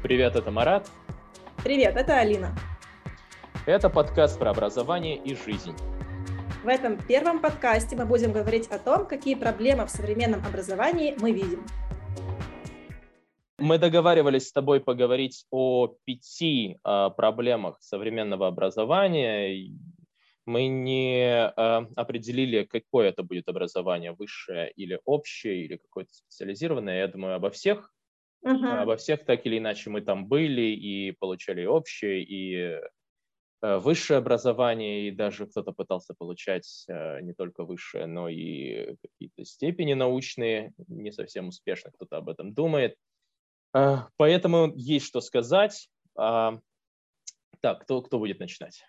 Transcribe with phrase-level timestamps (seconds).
[0.00, 0.88] Привет, это Марат.
[1.64, 2.54] Привет, это Алина.
[3.66, 5.74] Это подкаст про образование и жизнь.
[6.62, 11.32] В этом первом подкасте мы будем говорить о том, какие проблемы в современном образовании мы
[11.32, 11.66] видим.
[13.58, 19.74] Мы договаривались с тобой поговорить о пяти э, проблемах современного образования.
[20.46, 21.50] Мы не э,
[21.96, 27.00] определили, какое это будет образование, высшее или общее, или какое-то специализированное.
[27.00, 27.92] Я думаю, обо всех,
[28.44, 28.82] uh-huh.
[28.82, 32.80] обо всех так или иначе мы там были и получали общее, и
[33.62, 39.44] э, высшее образование, и даже кто-то пытался получать э, не только высшее, но и какие-то
[39.44, 42.96] степени научные, не совсем успешно кто-то об этом думает.
[43.72, 45.88] А, поэтому есть что сказать.
[46.16, 46.58] А,
[47.60, 48.84] так, кто, кто будет начинать?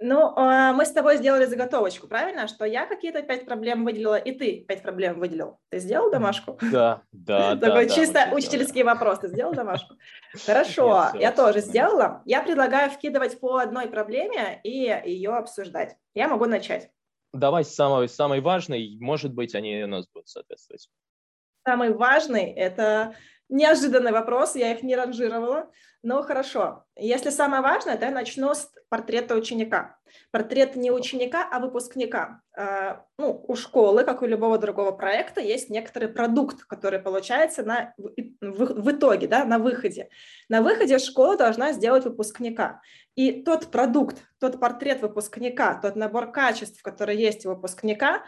[0.00, 2.48] Ну, а, мы с тобой сделали заготовочку, правильно?
[2.48, 5.60] Что я какие-то пять проблем выделила, и ты пять проблем выделил.
[5.68, 6.58] Ты сделал домашку?
[6.60, 7.68] Да, да, да.
[7.68, 9.20] Такой чисто учительский вопрос.
[9.20, 9.94] Ты сделал домашку?
[10.46, 12.22] Хорошо, я тоже сделала.
[12.24, 15.96] Я предлагаю вкидывать по одной проблеме и ее обсуждать.
[16.12, 16.90] Я могу начать.
[17.32, 20.88] Давай с самой, самой важной, может быть, они у нас будут соответствовать.
[21.66, 23.14] Самый важный– это
[23.50, 25.70] Неожиданный вопрос, я их не ранжировала,
[26.02, 26.84] но хорошо.
[26.96, 29.96] Если самое важное, то я начну с портрета ученика.
[30.30, 32.40] Портрет не ученика, а выпускника.
[32.56, 37.92] А, ну, у школы, как у любого другого проекта, есть некоторый продукт, который получается на,
[38.40, 40.08] в, итоге, да, на выходе.
[40.48, 42.80] На выходе школа должна сделать выпускника.
[43.16, 48.22] И тот продукт, тот портрет выпускника, тот набор качеств, который есть у выпускника,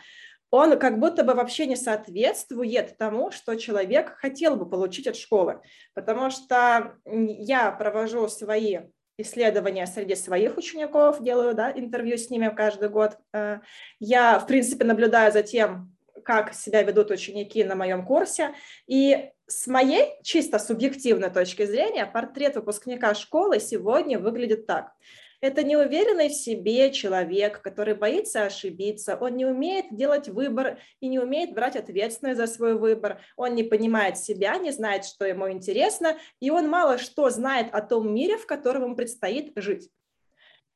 [0.51, 5.61] он как будто бы вообще не соответствует тому, что человек хотел бы получить от школы.
[5.95, 8.78] Потому что я провожу свои
[9.19, 13.19] исследования среди своих учеников, делаю да, интервью с ними каждый год.
[13.33, 13.61] Э,
[13.98, 18.55] я, в принципе, наблюдаю за тем, как себя ведут ученики на моем курсе.
[18.86, 24.92] И с моей чисто субъективной точки зрения портрет выпускника школы сегодня выглядит так–
[25.41, 31.19] это неуверенный в себе человек, который боится ошибиться, он не умеет делать выбор и не
[31.19, 36.17] умеет брать ответственность за свой выбор, он не понимает себя, не знает, что ему интересно,
[36.41, 39.91] и он мало что знает о том мире, в котором ему предстоит жить.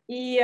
[0.09, 0.41] И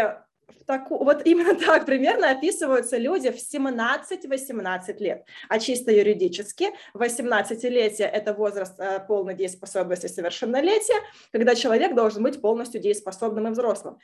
[0.66, 5.24] таку, вот именно так примерно описываются люди в 17-18 лет.
[5.48, 11.00] А чисто юридически 18-летие– это возраст э, полной дееспособности совершеннолетия,
[11.32, 13.98] когда человек должен быть полностью дееспособным и взрослым.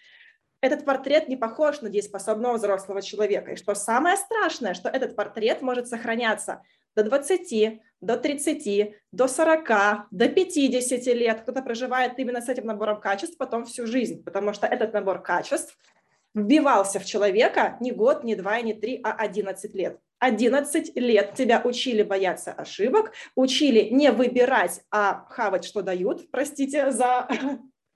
[0.61, 3.53] Этот портрет не похож на дееспособного взрослого человека.
[3.53, 6.63] И что самое страшное, что этот портрет может сохраняться
[6.95, 9.69] до 20, до 30, до 40,
[10.13, 11.41] до 50 лет.
[11.41, 15.77] Кто-то проживает именно с этим набором качеств потом всю жизнь, потому что этот набор качеств–
[16.35, 19.99] вбивался в человека не год, не два, не три, а 11 лет.
[20.19, 27.29] 11 лет тебя учили бояться ошибок, учили не выбирать, а хавать, что дают, простите за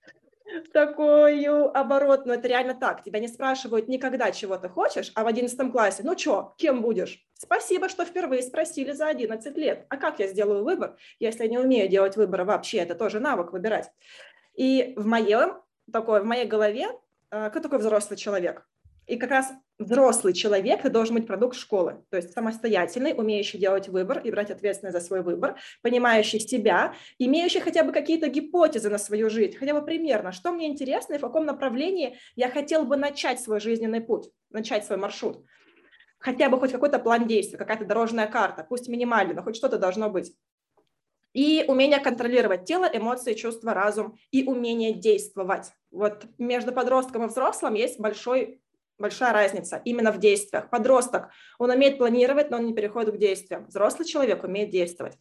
[0.72, 3.04] такую оборот, но это реально так.
[3.04, 7.24] Тебя не спрашивают никогда, чего ты хочешь, а в 11 классе, ну что, кем будешь?
[7.34, 9.86] Спасибо, что впервые спросили за 11 лет.
[9.88, 12.78] А как я сделаю выбор, если я не умею делать выборы вообще?
[12.78, 13.92] Это тоже навык выбирать.
[14.54, 16.88] И в моем, такой, в моей голове
[17.30, 18.66] кто такой взрослый человек?
[19.06, 23.88] И как раз взрослый человек это должен быть продукт школы, то есть самостоятельный, умеющий делать
[23.88, 28.98] выбор и брать ответственность за свой выбор, понимающий себя, имеющий хотя бы какие-то гипотезы на
[28.98, 32.96] свою жизнь, хотя бы примерно, что мне интересно и в каком направлении я хотел бы
[32.96, 35.44] начать свой жизненный путь, начать свой маршрут.
[36.18, 40.10] Хотя бы хоть какой-то план действий, какая-то дорожная карта, пусть минимально, но хоть что-то должно
[40.10, 40.34] быть.
[41.36, 45.70] И умение контролировать тело, эмоции, чувства, разум и умение действовать.
[45.90, 48.62] Вот между подростком и взрослым есть большой,
[48.98, 50.70] большая разница именно в действиях.
[50.70, 53.66] Подросток, он умеет планировать, но он не переходит к действиям.
[53.66, 55.18] Взрослый человек умеет действовать.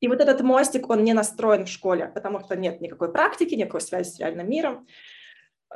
[0.00, 3.82] И вот этот мостик, он не настроен в школе, потому что нет никакой практики, никакой
[3.82, 4.86] связи с реальным миром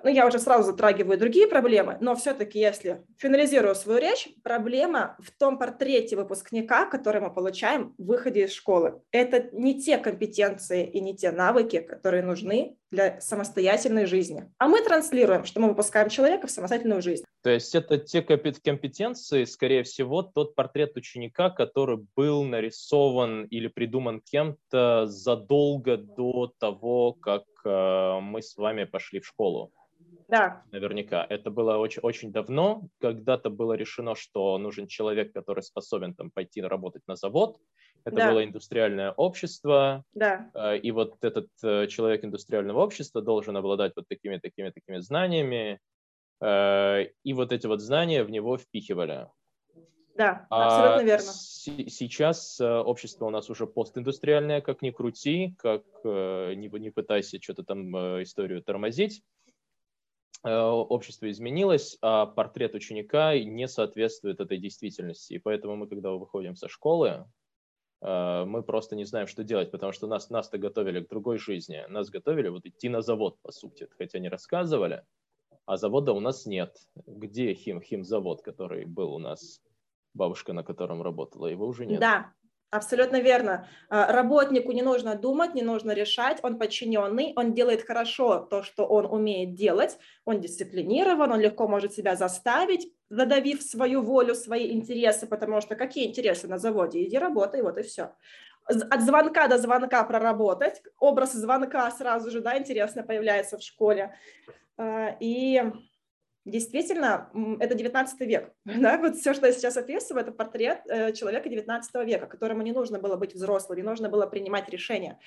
[0.03, 5.31] ну, я уже сразу затрагиваю другие проблемы, но все-таки, если финализирую свою речь, проблема в
[5.31, 9.03] том портрете выпускника, который мы получаем в выходе из школы.
[9.11, 14.51] Это не те компетенции и не те навыки, которые нужны для самостоятельной жизни.
[14.59, 17.25] А мы транслируем, что мы выпускаем человека в самостоятельную жизнь.
[17.43, 24.21] То есть это те компетенции, скорее всего, тот портрет ученика, который был нарисован или придуман
[24.21, 29.73] кем-то задолго до того, как э, мы с вами пошли в школу.
[30.33, 30.63] Да.
[30.73, 31.27] Наверняка.
[31.29, 32.89] Это было очень, очень давно.
[33.03, 37.59] Когда-то было решено, что нужен человек, который способен там пойти работать на завод.
[38.07, 38.31] Это да.
[38.31, 40.05] было индустриальное общество.
[40.15, 40.51] Да.
[40.55, 45.81] Э, и вот этот э, человек индустриального общества должен обладать вот такими, такими, такими знаниями.
[46.41, 49.29] Э, и вот эти вот знания в него впихивали.
[50.17, 51.33] Да, а абсолютно верно.
[51.91, 57.97] Сейчас общество у нас уже постиндустриальное, как ни крути, как не, не пытайся что-то там
[58.23, 59.23] историю тормозить.
[60.43, 65.35] Общество изменилось, а портрет ученика не соответствует этой действительности.
[65.35, 67.27] И поэтому мы, когда выходим со школы,
[68.01, 71.85] мы просто не знаем, что делать, потому что нас, нас-то готовили к другой жизни.
[71.89, 75.05] Нас готовили вот идти на завод, по сути, хотя не рассказывали,
[75.65, 76.77] а завода у нас нет.
[77.07, 79.63] Где хим, химзавод, который был у нас
[80.15, 82.01] бабушка, на котором работала, его уже нет.
[82.01, 82.33] Да,
[82.73, 83.69] Абсолютно верно.
[83.91, 88.87] А, работнику не нужно думать, не нужно решать, он подчиненный, он делает хорошо то, что
[88.87, 95.27] он умеет делать, он дисциплинирован, он легко может себя заставить, задавив свою волю, свои интересы,
[95.27, 97.05] потому что какие интересы на заводе?
[97.05, 98.15] Иди работай, вот и все.
[98.65, 104.15] От звонка до звонка проработать, образ звонка сразу же, да, интересно появляется в школе.
[104.79, 105.63] А, и
[106.45, 107.31] Действительно,
[107.61, 108.53] это 19 век.
[108.65, 108.99] Да?
[108.99, 112.99] Вот все, что я сейчас описываю, это портрет э, человека 19 века, которому не нужно
[112.99, 115.19] было быть взрослым, не нужно было принимать решения.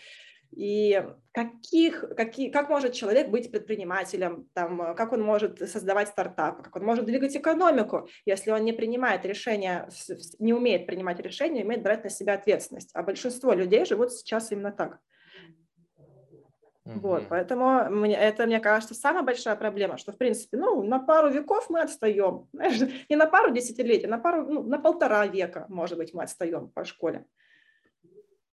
[0.55, 1.03] И
[1.33, 6.83] каких, какие, как может человек быть предпринимателем, там, как он может создавать стартап, как он
[6.83, 9.89] может двигать экономику, если он не принимает решения,
[10.39, 12.91] не умеет принимать решения, умеет брать на себя ответственность.
[12.93, 14.99] А большинство людей живут сейчас именно так.
[16.85, 21.31] Вот, поэтому мне, это, мне кажется, самая большая проблема, что, в принципе, ну, на пару
[21.31, 22.47] веков мы отстаем.
[22.53, 22.79] Знаешь,
[23.09, 26.85] не на пару десятилетий, на пару, ну, на полтора века, может быть, мы отстаем по
[26.85, 27.25] школе.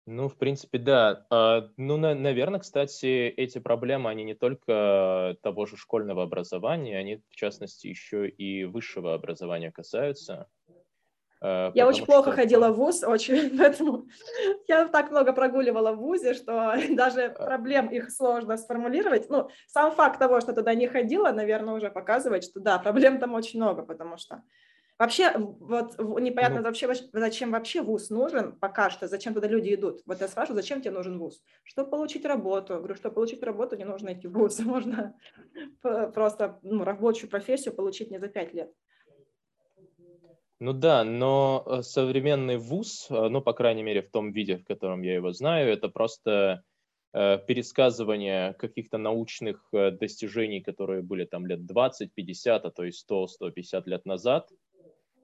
[0.05, 1.25] Ну, в принципе, да.
[1.29, 7.35] А, ну, наверное, кстати, эти проблемы, они не только того же школьного образования, они, в
[7.35, 10.47] частности, еще и высшего образования касаются.
[11.41, 14.05] Э, я очень плохо ходила в ВУЗ, очень, поэтому
[14.67, 19.29] я так много прогуливала в ВУЗе, что даже проблем их сложно сформулировать.
[19.29, 23.33] Ну, сам факт того, что туда не ходила, наверное, уже показывает, что да, проблем там
[23.33, 24.43] очень много, потому что
[24.99, 30.01] вообще вот непонятно ну, вообще, зачем вообще ВУЗ нужен пока что, зачем туда люди идут.
[30.05, 31.41] Вот я спрашиваю, зачем тебе нужен ВУЗ?
[31.63, 32.75] Чтобы получить работу.
[32.75, 35.15] Говорю, чтобы получить работу, не нужно идти в ВУЗ, можно
[35.81, 38.71] просто ну, рабочую профессию получить не за пять лет.
[40.61, 44.63] Ну да, но э, современный вуз, э, ну, по крайней мере, в том виде, в
[44.63, 46.63] котором я его знаю, это просто
[47.13, 53.27] э, пересказывание каких-то научных достижений, которые были там лет 20, 50, а то и 100,
[53.27, 54.49] 150 лет назад.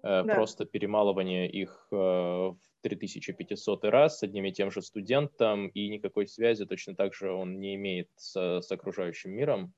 [0.02, 0.24] Да.
[0.24, 6.66] Просто перемалывание их в 3500 раз с одним и тем же студентом, и никакой связи
[6.66, 9.74] точно так же он не имеет с, с окружающим миром.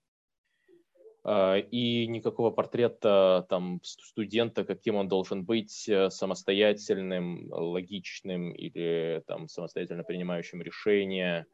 [1.24, 9.48] А, и никакого портрета там студента, каким он должен быть, э, самостоятельным, логичным или там
[9.50, 11.46] самостоятельно принимающим решения.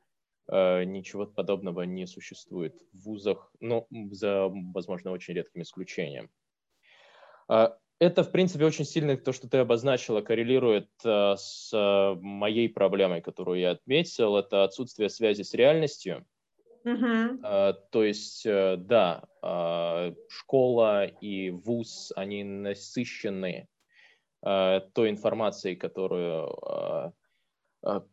[0.48, 6.30] А, ничего подобного не существует в вузах, ну, за, возможно, очень редким исключением.
[7.48, 11.72] А, это, в принципе, очень сильно то, что ты обозначила, коррелирует с
[12.22, 14.36] моей проблемой, которую я отметил.
[14.36, 16.26] Это отсутствие связи с реальностью
[16.86, 23.68] Uh, то есть, uh, да, uh, школа и вуз, они насыщены
[24.44, 26.56] той информацией, которую,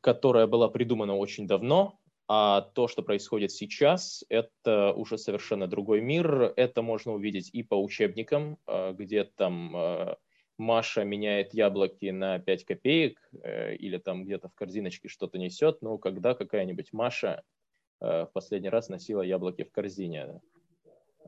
[0.01, 6.55] которая была придумана очень давно, а то, что происходит сейчас, это уже совершенно другой мир.
[6.57, 8.57] Это можно увидеть и по учебникам,
[8.93, 10.17] где там
[10.57, 15.99] Маша меняет яблоки на 5 копеек э, или там где-то в корзиночке что-то несет, но
[15.99, 17.62] когда какая-нибудь Маша Э,
[18.03, 20.41] в последний раз носила яблоки в корзине.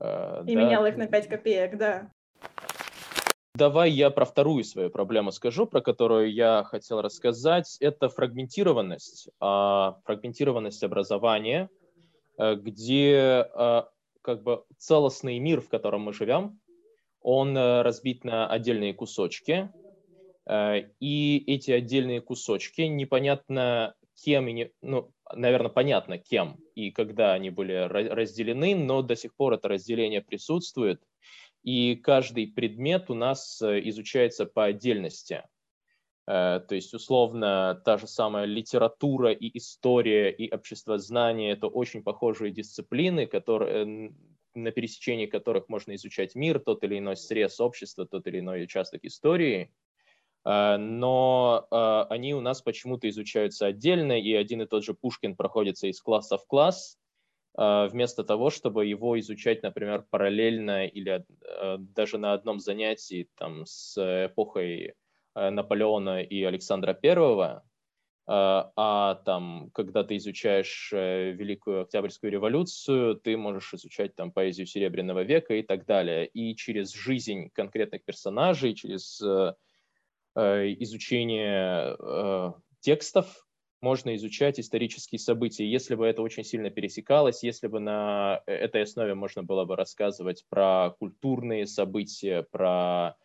[0.00, 0.60] Э, И да.
[0.60, 2.10] меняла их на 5 копеек, да.
[3.54, 7.76] Давай я про вторую свою проблему скажу, про которую я хотел рассказать.
[7.78, 11.70] Это фрагментированность, а, фрагментированность образования,
[12.36, 13.48] э, где
[14.22, 16.58] как бы целостный мир, в котором мы живем,
[17.20, 19.70] он разбит на отдельные кусочки,
[20.50, 24.48] и эти отдельные кусочки непонятно кем,
[24.80, 30.22] ну, наверное, понятно, кем и когда они были разделены, но до сих пор это разделение
[30.22, 31.02] присутствует,
[31.62, 35.44] и каждый предмет у нас э, изучается по отдельности.
[36.26, 42.52] Э, то есть, условно, та же самая литература и история и обществознание– это очень похожие
[42.52, 44.12] дисциплины, которые,
[44.54, 49.04] на пересечении которых можно изучать мир, тот или иной срез общества, тот или иной участок
[49.04, 49.83] истории– Э,
[50.44, 55.86] но э, они у нас почему-то изучаются отдельно, и один и тот же Пушкин проходится
[55.86, 56.98] из класса в класс,
[57.56, 61.24] э, вместо того, чтобы его изучать, например, параллельно или
[61.78, 63.96] даже на одном занятии там, с
[64.26, 64.94] эпохой
[65.34, 67.64] Наполеона и Александра Первого,
[68.26, 75.54] а там, когда ты изучаешь Великую Октябрьскую революцию, ты можешь изучать там поэзию Серебряного века
[75.54, 76.26] и так далее.
[76.26, 79.20] И через жизнь конкретных персонажей, через
[80.34, 81.96] изучения
[82.80, 83.46] текстов,
[83.80, 85.70] можно изучать исторические события.
[85.70, 90.44] Если бы это очень сильно пересекалось, если бы на этой основе можно было бы рассказывать
[90.48, 93.16] про культурные события, про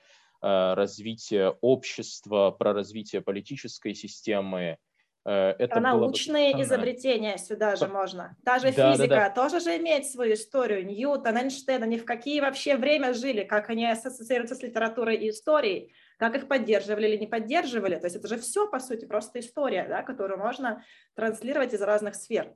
[0.42, 4.78] развитие общества, про развитие политической системы,
[5.26, 6.62] Э, это Про научные бы...
[6.64, 8.36] изобретения сюда же можно.
[8.44, 9.30] Даже да, физика да, да.
[9.30, 10.86] тоже же имеет свою историю.
[10.86, 15.94] Ньютон, Эйнштейн, они в какие вообще время жили, как они ассоциируются с литературой и историей,
[16.20, 17.96] как их поддерживали или не поддерживали.
[17.96, 20.84] То есть это же все, по сути, просто история, да, которую можно
[21.16, 22.54] транслировать из разных сфер.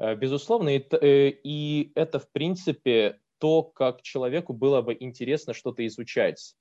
[0.00, 5.86] Э, безусловно, и, э, и это, в принципе, то, как человеку было бы интересно что-то
[5.86, 6.54] изучать.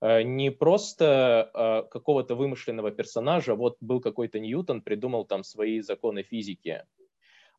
[0.00, 6.82] Э, не просто какого-то вымышленного персонажа, вот был какой-то Ньютон, придумал там свои законы физики,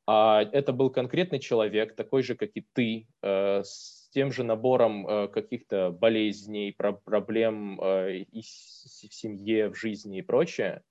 [0.07, 5.91] а это был конкретный человек, такой же, как и ты, с тем же набором каких-то
[5.91, 10.81] болезней, проблем в семье, в жизни и прочее,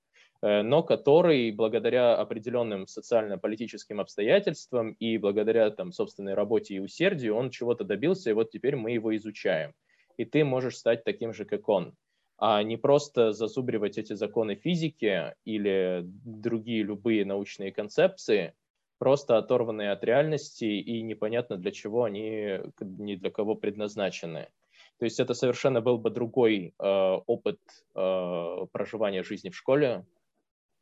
[0.41, 7.83] но который благодаря определенным социально-политическим обстоятельствам и благодаря там, собственной работе и усердию он чего-то
[7.83, 9.75] добился, и вот теперь мы его изучаем
[10.17, 11.95] и ты можешь стать таким же, как он.
[12.37, 18.55] А не просто зазубривать эти законы физики или другие любые научные концепции,
[18.99, 24.49] просто оторванные от реальности и непонятно для чего они ни для кого предназначены.
[24.99, 26.85] То есть это совершенно был бы другой э,
[27.27, 27.59] опыт
[27.95, 30.07] э, проживания жизни в школе,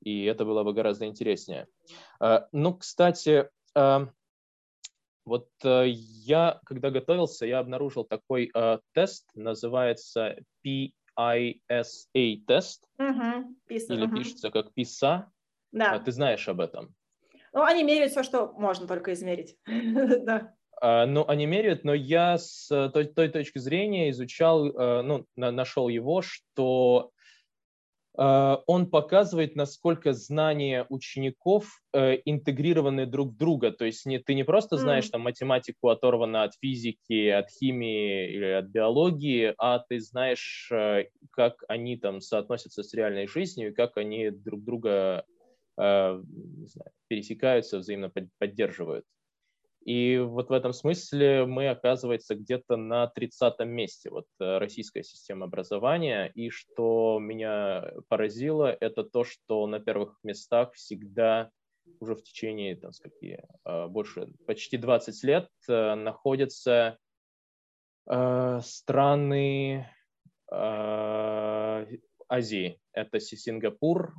[0.02, 1.66] и это было бы гораздо интереснее.
[2.21, 4.07] Э, ну, кстати, э,
[5.25, 10.90] вот э, я, когда готовился, я обнаружил такой э, тест, называется PISA
[12.47, 15.25] тест, PISA, или пишется как PISA.
[15.73, 15.92] Да.
[15.95, 16.95] А, ты знаешь об этом?
[17.52, 19.56] Ну, они меряют все, что можно только измерить.
[19.66, 20.54] да.
[20.80, 25.50] А, ну, они меряют, но я с той, той точки зрения изучал, э, ну, на,
[25.50, 27.12] нашел его, что
[28.18, 33.73] Э, он показывает, насколько знания учеников э, интегрированы друг в друга.
[33.73, 38.47] То есть не, ты не просто знаешь там, математику оторвана от физики, от химии или
[38.47, 43.97] от биологии, а ты знаешь, э, как они там соотносятся с реальной жизнью и как
[43.97, 45.25] они друг друга
[45.76, 49.05] знаю, пересекаются, взаимно поддерживают.
[49.85, 55.47] И вот в этом смысле мы, оказывается, где-то на 30 месте, вот э, российская система
[55.47, 56.31] образования.
[56.35, 61.50] И что меня поразило, это то, что на первых местах всегда
[61.99, 66.99] уже в течение, там, скольки, э, больше, почти 20 лет э, находятся
[68.05, 69.88] страны
[72.29, 72.81] Азии.
[72.93, 74.12] Это Сингапур,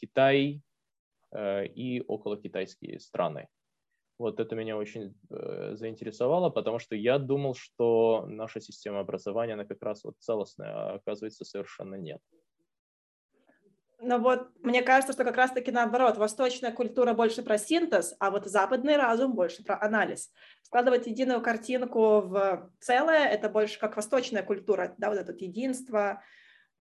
[0.00, 0.62] Китай
[1.34, 3.48] и около китайские страны.
[4.18, 9.66] Вот это меня очень э, заинтересовало, потому что я думал, что наша система образования, она
[9.66, 12.20] как раз вот целостная, а оказывается совершенно нет.
[13.98, 18.46] Но вот мне кажется, что как раз-таки наоборот, восточная культура больше про синтез, а вот
[18.46, 20.30] западный разум больше про анализ.
[20.62, 26.22] Складывать единую картинку в целое– это больше как восточная культура, да, вот это единство.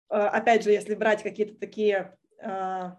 [0.09, 2.91] Э, опять же, если брать какие-то такие э,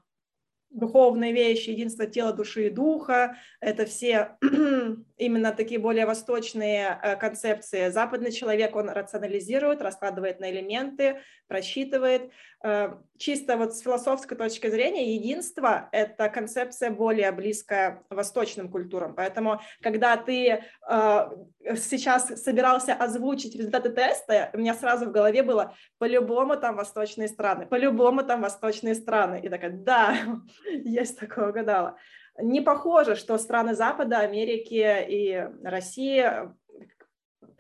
[0.72, 3.36] духовные вещи, единство тела, души и духа.
[3.60, 4.36] Это все
[5.16, 7.90] именно такие более восточные э, концепции.
[7.90, 12.30] Западный человек, он рационализирует, раскладывает на элементы, просчитывает.
[12.64, 19.14] Э, чисто вот с философской точки зрения единство– это концепция более близкая восточным культурам.
[19.14, 21.30] Поэтому, когда ты э,
[21.76, 27.66] сейчас собирался озвучить результаты теста, у меня сразу в голове было по-любому там восточные страны,
[27.66, 29.40] по-любому там восточные страны.
[29.42, 30.16] И такая, да,
[30.66, 31.96] есть такое, угадала.
[32.38, 36.24] Не похоже, что страны Запада, Америки и России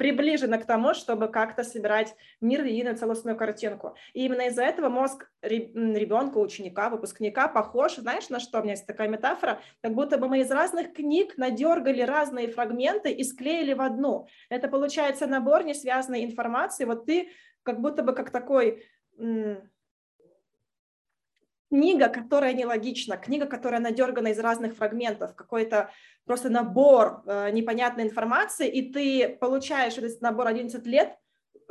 [0.02, 3.94] приближена к тому, чтобы как-то собирать мир в единую целостную картинку.
[4.14, 8.58] И именно из-за этого мозг ребенка, ученика, выпускника похож, знаешь, на что?
[8.58, 13.12] У меня есть такая метафора, как будто бы мы из разных книг надергали разные фрагменты
[13.12, 14.26] и склеили в одну.
[14.48, 16.84] Это получается набор несвязанной информации.
[16.84, 17.28] Вот ты
[17.62, 18.84] как будто бы как такой
[21.72, 25.88] книга, которая нелогична, книга, которая надергана из разных фрагментов, какой-то
[26.26, 31.16] просто набор э, непонятной информации, и ты получаешь этот набор 11 лет,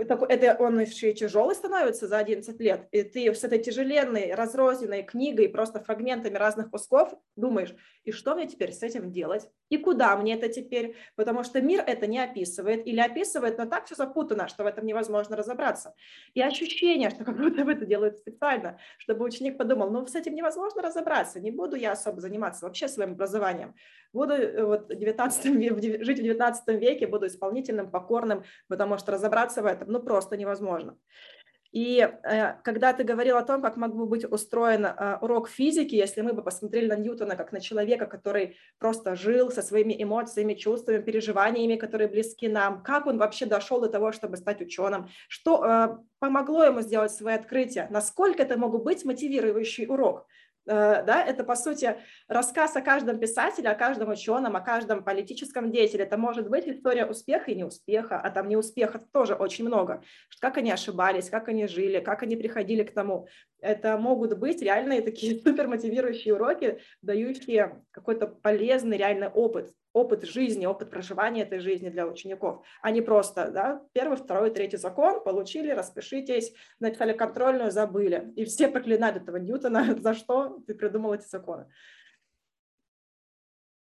[0.02, 5.04] это он еще и тяжелый становится за 11 лет, и ты с этой тяжеленной, разрозненной
[5.04, 9.50] книгой, просто фрагментами разных кусков думаешь, и что мне теперь с этим делать?
[9.70, 10.96] И куда мне это теперь?
[11.16, 14.86] Потому что мир это не описывает, или описывает, но так все запутано, что в этом
[14.86, 15.94] невозможно разобраться.
[16.34, 20.82] И ощущение, что как будто это делают специально, чтобы ученик подумал, ну с этим невозможно
[20.82, 23.76] разобраться, не буду я особо заниматься вообще своим образованием.
[24.14, 29.66] Буду э, вот 19, жить в 19 веке, буду исполнительным, покорным, потому что разобраться в
[29.66, 30.98] этом ну просто невозможно.
[31.72, 35.96] И э, когда ты говорил о том, как мог бы быть устроен э, урок физики,
[35.96, 40.54] если мы бы посмотрели на Ньютона как на человека, который просто жил со своими эмоциями,
[40.54, 45.64] чувствами, переживаниями, которые близки нам, как он вообще дошел до того, чтобы стать ученым, что
[45.66, 50.28] э, помогло ему сделать свои открытия, насколько это мог быть мотивирующий урок.
[50.68, 55.72] Э, да, это, по сути, рассказ о каждом писателе, о каждом ученом, о каждом политическом
[55.72, 56.04] деятеле.
[56.04, 60.04] Это может быть история успеха и неуспеха, а там неуспехов тоже очень много.
[60.40, 63.28] Как они ошибались, как они жили, как они приходили к тому.
[63.62, 70.90] Это могут быть реальные такие супермотивирующие уроки, дающие какой-то полезный реальный опыт опыт жизни, опыт
[70.90, 76.54] проживания этой жизни для учеников, а не просто да, первый, второй, третий закон, получили, распишитесь,
[76.80, 78.32] написали контрольную, забыли.
[78.36, 81.68] И все проклинают этого Ньютона, за что ты придумал эти законы.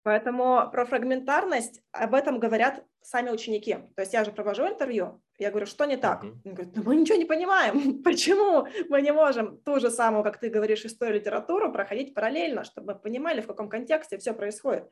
[0.04, 3.76] Поэтому про фрагментарность об этом говорят сами ученики.
[3.96, 6.24] То есть я же провожу интервью, я говорю, что не так?
[6.24, 10.48] Он говорит, мы ничего не понимаем, почему мы не можем ту же самую, как ты
[10.48, 14.90] говоришь, историю литературу проходить параллельно, чтобы мы понимали, в каком контексте все происходит.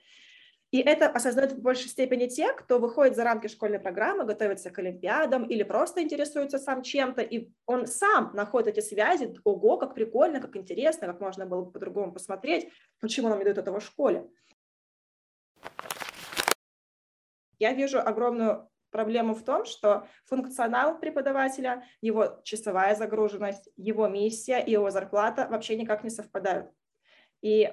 [0.72, 4.78] И это осознают в большей степени те, кто выходит за рамки школьной программы, готовится к
[4.80, 10.40] олимпиадам или просто интересуется сам чем-то, и он сам находит эти связи, ого, как прикольно,
[10.40, 12.68] как интересно, как можно было бы по-другому посмотреть,
[13.00, 14.26] почему нам не дают этого в школе.
[17.58, 24.70] Я вижу огромную проблему в том, что функционал преподавателя, его часовая загруженность, его миссия и
[24.70, 26.70] его зарплата вообще никак не совпадают.
[27.42, 27.72] И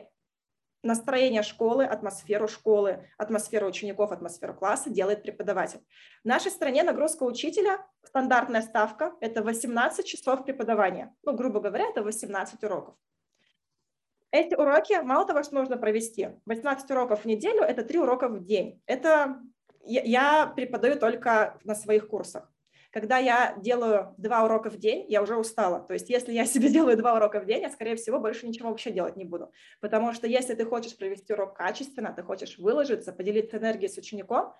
[0.83, 5.79] настроение школы, атмосферу школы, атмосферу учеников, атмосферу класса делает преподаватель.
[6.23, 11.15] В нашей стране нагрузка учителя, стандартная ставка– это 18 часов преподавания.
[11.23, 12.95] Ну, грубо говоря, это 18 уроков.
[14.31, 18.43] Эти уроки, мало того, что нужно провести, 18 уроков в неделю– это 3 урока в
[18.43, 18.81] день.
[18.87, 19.39] Это
[19.85, 22.49] я преподаю только на своих курсах.
[22.91, 25.79] Когда я делаю два урока в день, я уже устала.
[25.79, 28.69] То есть если я себе делаю два урока в день, я, скорее всего, больше ничего
[28.69, 29.51] вообще делать не буду.
[29.81, 34.53] Потому что если ты хочешь провести урок качественно, ты хочешь выложиться, поделиться энергией с учеником,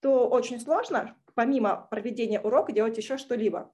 [0.00, 3.72] то очень сложно, помимо проведения урока, делать еще что-либо.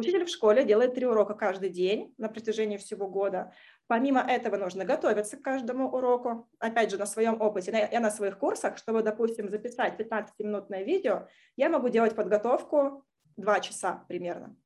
[0.00, 3.52] Учитель в школе делает три урока каждый день на протяжении всего года.
[3.86, 6.48] Помимо этого нужно готовиться к каждому уроку.
[6.58, 11.68] Опять же, на своем опыте, я на своих курсах, чтобы, допустим, записать 15-минутное видео, я
[11.68, 13.04] могу делать подготовку
[13.36, 14.56] два часа примерно.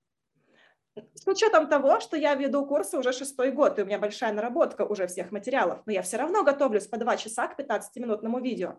[1.15, 4.83] С учетом того, что я веду курсы уже шестой год, и у меня большая наработка
[4.83, 8.79] уже всех материалов, но я все равно готовлюсь по два часа к 15-минутному видео.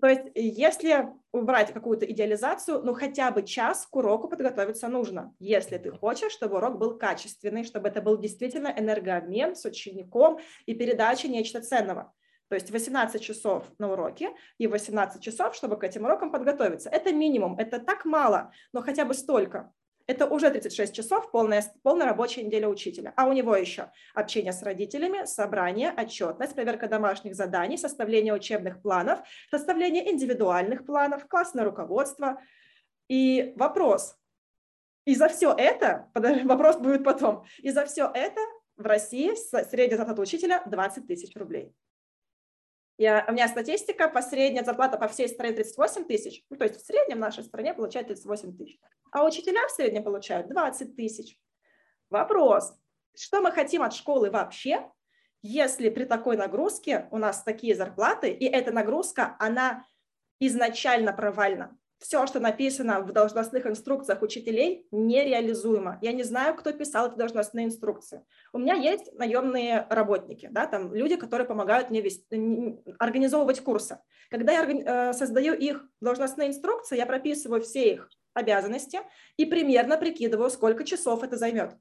[0.00, 5.78] То есть если убрать какую-то идеализацию, ну хотя бы час к уроку подготовиться нужно, если
[5.78, 11.28] ты хочешь, чтобы урок был качественный, чтобы это был действительно энергообмен с учеником и передача
[11.28, 12.12] нечто ценного.
[12.48, 16.90] То есть 18 часов на уроке и 18 часов, чтобы к этим урокам подготовиться.
[16.90, 19.72] Это минимум, это так мало, но хотя бы столько.
[20.08, 23.12] Это уже 36 часов, полная, полная рабочая неделя учителя.
[23.14, 29.20] А у него еще общение с родителями, собрание, отчетность, проверка домашних заданий, составление учебных планов,
[29.50, 32.40] составление индивидуальных планов, классное руководство.
[33.08, 34.16] И вопрос,
[35.04, 36.10] и за все это,
[36.44, 38.40] вопрос будет потом, и за все это
[38.78, 41.74] в России средняя зарплата учителя 20 тысяч рублей.
[42.98, 46.80] Я, у меня статистика, по средняя зарплата по всей стране 38 тысяч, ну, то есть
[46.82, 48.78] в среднем в нашей стране получают 38 тысяч,
[49.12, 51.38] а учителя в среднем получают 20 тысяч.
[52.10, 52.76] Вопрос,
[53.16, 54.90] что мы хотим от школы вообще,
[55.42, 59.86] если при такой нагрузке у нас такие зарплаты, и эта нагрузка, она
[60.40, 65.98] изначально провальна все, что написано в должностных инструкциях учителей, нереализуемо.
[66.00, 68.24] Я не знаю, кто писал эти должностные инструкции.
[68.52, 73.98] У меня есть наемные работники, да, там люди, которые помогают мне вести, организовывать курсы.
[74.30, 79.00] Когда я э, создаю их должностные инструкции, я прописываю все их обязанности
[79.36, 81.76] и примерно прикидываю, сколько часов это займет.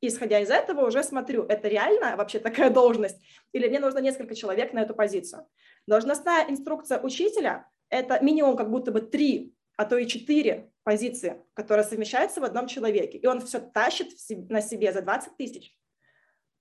[0.00, 3.20] Исходя из этого уже смотрю, это реально вообще такая должность
[3.52, 5.46] или мне нужно несколько человек на эту позицию.
[5.88, 11.84] Должностная инструкция учителя это минимум как будто бы три, а то и четыре позиции, которые
[11.84, 13.18] совмещаются в одном человеке.
[13.18, 14.08] И он все тащит
[14.48, 15.76] на себе за 20 тысяч.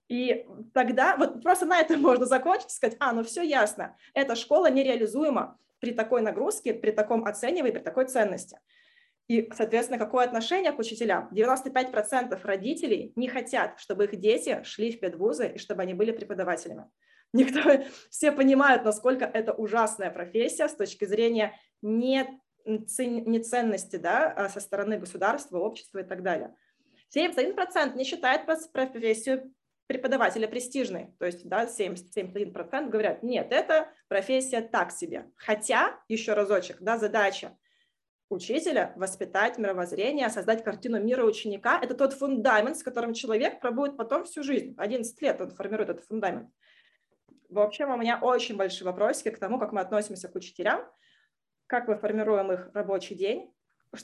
[0.10, 4.70] И тогда вот просто на этом можно закончить, сказать, а, ну все ясно, эта школа
[4.70, 8.60] нереализуема при такой нагрузке, при таком оценивании, при такой ценности.
[9.28, 11.30] И, соответственно, какое отношение к учителям?
[11.34, 16.86] 95% родителей не хотят, чтобы их дети шли в педвузы и чтобы они были преподавателями.
[17.34, 22.28] Никто, все понимают, насколько это ужасная профессия с точки зрения не,
[22.66, 26.56] не ценности да, а со стороны государства, общества и так далее.
[27.16, 28.42] 71% не считает
[28.74, 29.54] профессию
[29.88, 35.32] преподавателя престижной, то есть да, 70, 71% говорят, нет, это профессия так себе.
[35.38, 37.58] Хотя, еще разочек, да, задача
[38.30, 41.80] учителя воспитать мировоззрение, создать картину мира ученика.
[41.82, 44.76] Это тот фундамент, с которым человек пробует потом всю жизнь.
[44.78, 46.50] 11 лет он формирует этот фундамент.
[47.50, 50.82] В общем, у меня очень большие вопросики к тому, как мы относимся к учителям,
[51.68, 53.54] как мы формируем их рабочий день.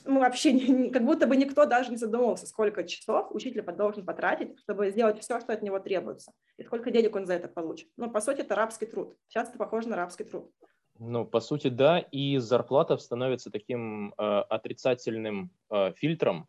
[0.06, 4.58] Мы вообще не, как будто бы никто даже не задумывался, сколько часов учитель должен потратить,
[4.60, 7.90] чтобы сделать все, что от него требуется, и сколько денег он за это получит.
[7.96, 9.14] Ну, по сути, это рабский труд.
[9.28, 10.50] Сейчас это похоже на рабский труд.
[10.98, 16.48] Ну, по сути, да, и зарплата становится таким э, отрицательным э, фильтром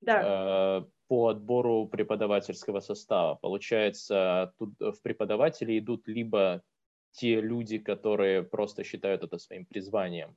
[0.00, 0.84] да.
[1.10, 3.34] Э, по отбору преподавательского состава.
[3.34, 6.62] Получается, тут в преподаватели идут либо
[7.12, 10.36] те люди, которые просто считают это своим призванием.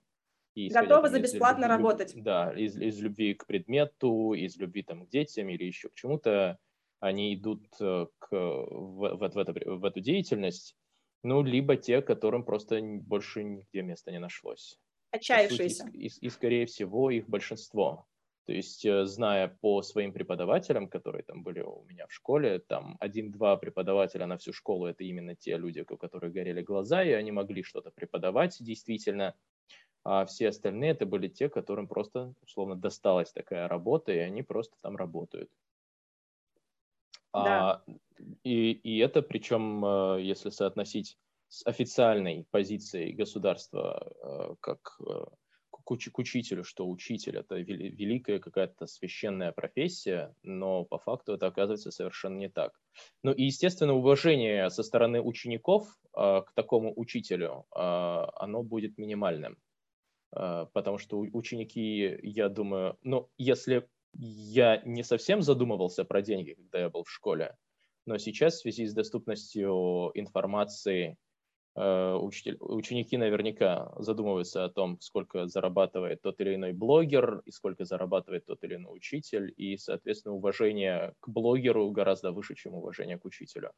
[0.55, 2.13] И Готовы за бесплатно любви, работать.
[2.15, 6.57] Да, из, из любви к предмету, из любви там, к детям или еще к чему-то,
[6.99, 10.75] они идут э, к, в, в, в, это, в эту деятельность
[11.23, 14.77] ну, либо те, которым просто больше нигде места не нашлось.
[15.11, 15.87] Отчаявшиеся.
[15.93, 18.05] и, и, скорее всего, их большинство.
[18.45, 22.97] То есть, э, зная по своим преподавателям, которые там были у меня в школе, там
[22.99, 27.31] один-два преподавателя на всю школу, это именно те люди, у которых горели глаза, и они
[27.31, 29.35] могли что-то преподавать действительно.
[30.03, 34.75] А все остальные это были те, которым просто, условно, досталась такая работа, и они просто
[34.81, 35.49] там работают.
[37.31, 37.71] Да.
[37.71, 37.83] А,
[38.43, 44.99] и, и это причем, э, если соотносить с официальной позицией государства э, как
[45.83, 51.91] к, к учителю, что учитель это великая какая-то священная профессия, но по факту это оказывается
[51.91, 52.79] совершенно не так.
[53.23, 59.57] Ну и, естественно, уважение со стороны учеников к такому учителю, оно будет минимальным,
[60.31, 66.89] потому что ученики, я думаю, ну, если я не совсем задумывался про деньги, когда я
[66.89, 67.57] был в школе,
[68.05, 71.15] но сейчас в связи с доступностью информации э,
[71.75, 78.45] учитель, ученики наверняка задумываются о том, сколько зарабатывает тот или иной блогер и сколько зарабатывает
[78.45, 83.71] тот или иной учитель, и, соответственно, уважение к блогеру гораздо выше, чем уважение к учителю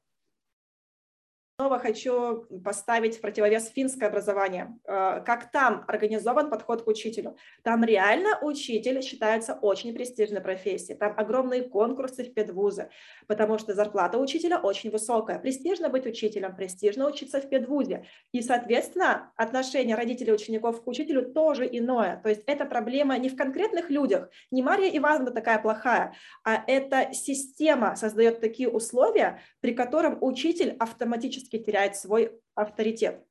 [1.58, 4.78] снова хочу поставить в противовес финское образование.
[4.86, 7.38] Э, как там организован подход к учителю?
[7.64, 10.98] Там реально учитель считается очень престижной профессией.
[10.98, 12.90] Там огромные конкурсы в педвузы,
[13.28, 15.40] потому что зарплата учителя очень высокая.
[15.40, 18.06] Престижно быть учителем, престижно учиться в педвузе.
[18.34, 22.20] И, соответственно, отношение родителей учеников к учителю тоже иное.
[22.22, 27.14] То есть эта проблема не в конкретных людях, не Мария Ивановна такая плохая, а эта
[27.14, 33.24] система создает такие условия, при котором учитель автоматически автоматически теряет свой авторитет.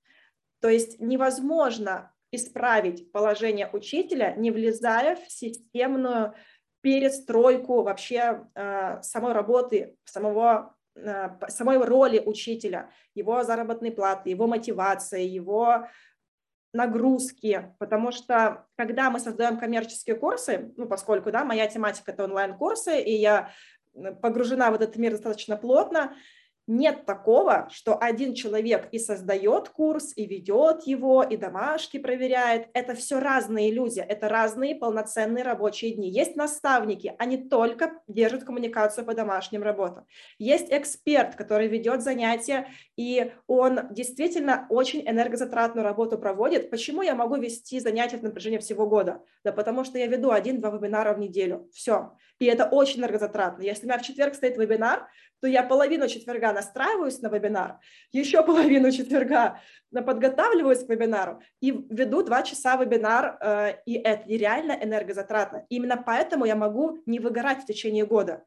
[0.60, 6.34] То есть невозможно исправить положение учителя, не влезая в системную
[6.80, 15.24] перестройку вообще э, самой работы, самого, э, самой роли учителя, его заработной платы, его мотивации,
[15.24, 15.86] его
[16.72, 23.00] нагрузки, потому что когда мы создаем коммерческие курсы, ну, поскольку, да, моя тематика– это онлайн-курсы,
[23.00, 23.50] и я
[24.20, 26.16] погружена в этот мир достаточно плотно,
[26.66, 32.68] нет такого, что один человек и создает курс, и ведет его, и домашки проверяет.
[32.72, 36.08] Это все разные люди, это разные полноценные рабочие дни.
[36.10, 40.06] Есть наставники, они только держат коммуникацию по домашним работам.
[40.38, 46.70] Есть эксперт, который ведет занятия, и он действительно очень энергозатратную работу проводит.
[46.70, 49.22] Почему я могу вести занятия на протяжении всего года?
[49.44, 51.68] Да потому что я веду один-два вебинара в неделю.
[51.72, 52.16] Все.
[52.38, 53.62] И это очень энергозатратно.
[53.62, 55.08] Если у меня в четверг стоит вебинар,
[55.40, 57.78] то я половину четверга настраиваюсь на вебинар,
[58.12, 59.60] еще половину четверга
[59.92, 65.66] подготавливаюсь к вебинару и веду два часа вебинар, э, и это реально энергозатратно.
[65.68, 68.44] Именно поэтому я могу не выгорать в течение года.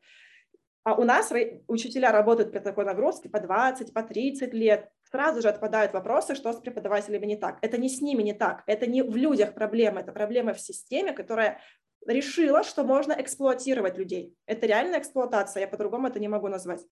[0.84, 1.34] А у нас
[1.68, 4.90] учителя работают при такой нагрузке по 20, по 30 лет.
[5.12, 7.58] Сразу же отпадают вопросы, что с преподавателями не так.
[7.62, 11.12] Это не с ними не так, это не в людях проблема, это проблема в системе,
[11.12, 11.60] которая
[12.06, 14.34] решила, что можно эксплуатировать людей.
[14.46, 16.86] Это реальная эксплуатация, я по-другому это не могу назвать.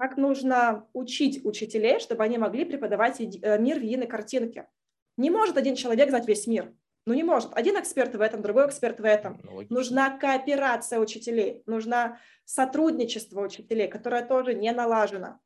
[0.00, 4.66] Как нужно учить учителей, чтобы они могли преподавать э, мир в единой картинке?
[5.18, 6.72] Не может один человек знать весь мир.
[7.04, 7.52] Ну не может.
[7.52, 9.42] Один эксперт в этом, другой эксперт в этом.
[9.44, 15.38] Ну, нужна кооперация учителей, нужно сотрудничество учителей, которое тоже не налажено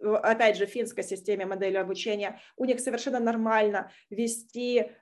[0.00, 4.92] опять же, в финской системе модели обучения, у них совершенно нормально вести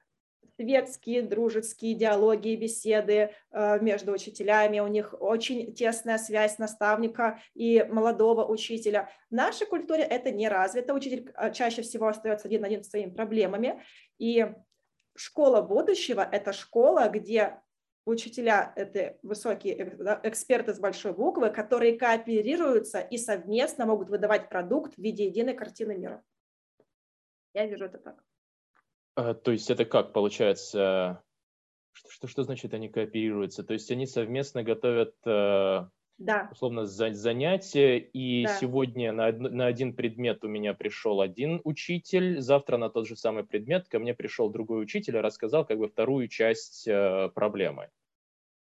[0.56, 7.82] светские, дружеские диалоги и беседы э, между учителями, у них очень тесная связь наставника и
[7.84, 9.10] молодого учителя.
[9.30, 12.90] В нашей культуре это не развито, учитель э, чаще всего остается один на один с
[12.90, 13.82] своими проблемами,
[14.18, 14.46] и
[15.14, 17.60] школа будущего– это школа, где
[18.06, 24.98] учителя– это высокие эксперты с большой буквы, которые кооперируются и совместно могут выдавать продукт в
[24.98, 26.22] виде единой картины мира.
[27.52, 28.22] Я вижу это так.
[29.16, 31.22] А, то есть это как получается?
[31.92, 33.64] Что, что, что значит они кооперируются?
[33.64, 35.86] То есть они совместно готовят э,
[36.18, 36.48] да.
[36.52, 38.58] условно занятия, и да.
[38.58, 43.44] сегодня на, на один предмет у меня пришел один учитель, завтра на тот же самый
[43.44, 47.88] предмет ко мне пришел другой учитель и рассказал как бы вторую часть э, проблемы.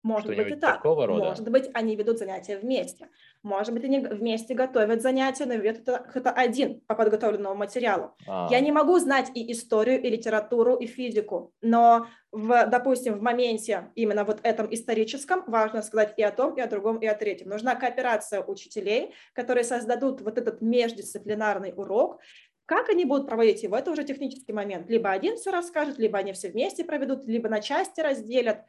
[0.02, 0.82] Может быть и так.
[0.84, 1.06] Рода?
[1.06, 3.08] Может быть, они ведут занятия вместе.
[3.42, 8.14] Может быть, они вместе готовят занятия, но ведут это, это один по подготовленному материалу.
[8.26, 8.48] А.
[8.50, 13.90] Я не могу знать и историю, и литературу, и физику, но, в, допустим, в моменте
[13.94, 17.48] именно вот этом историческом важно сказать и о том, и о другом, и о третьем.
[17.48, 22.20] Нужна кооперация учителей, которые создадут вот этот междисциплинарный урок,
[22.66, 24.88] как они будут проводить его, это уже технический момент.
[24.88, 28.64] Либо один все расскажет, либо они все вместе проведут, либо на части разделят.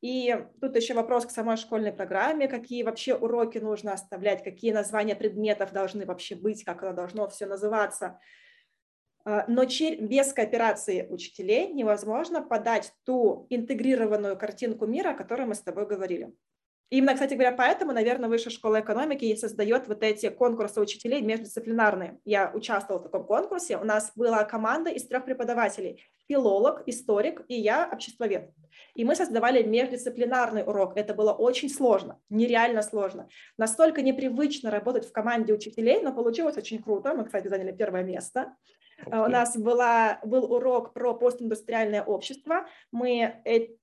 [0.00, 5.14] И тут еще вопрос к самой школьной программе, какие вообще уроки нужно оставлять, какие названия
[5.14, 8.18] предметов должны вообще быть, как оно должно все называться.
[9.24, 15.60] А, но без кооперации учителей невозможно подать ту интегрированную картинку мира, о которой мы с
[15.60, 16.32] тобой говорили.
[16.90, 22.18] Именно, кстати говоря, поэтому, наверное, Высшая школа экономики и создает вот эти конкурсы учителей междисциплинарные.
[22.24, 23.78] Я участвовала в таком конкурсе.
[23.78, 26.02] У нас была команда из трех преподавателей.
[26.28, 28.50] Филолог, историк и я, обществовед.
[28.94, 30.96] И мы создавали междисциплинарный урок.
[30.96, 33.28] Это было очень сложно, нереально сложно.
[33.56, 37.14] Настолько непривычно работать в команде учителей, но получилось очень круто.
[37.14, 38.56] Мы, кстати, заняли первое место.
[39.06, 39.26] Okay.
[39.26, 42.66] У нас была, был урок про постиндустриальное общество.
[42.92, 43.40] Мы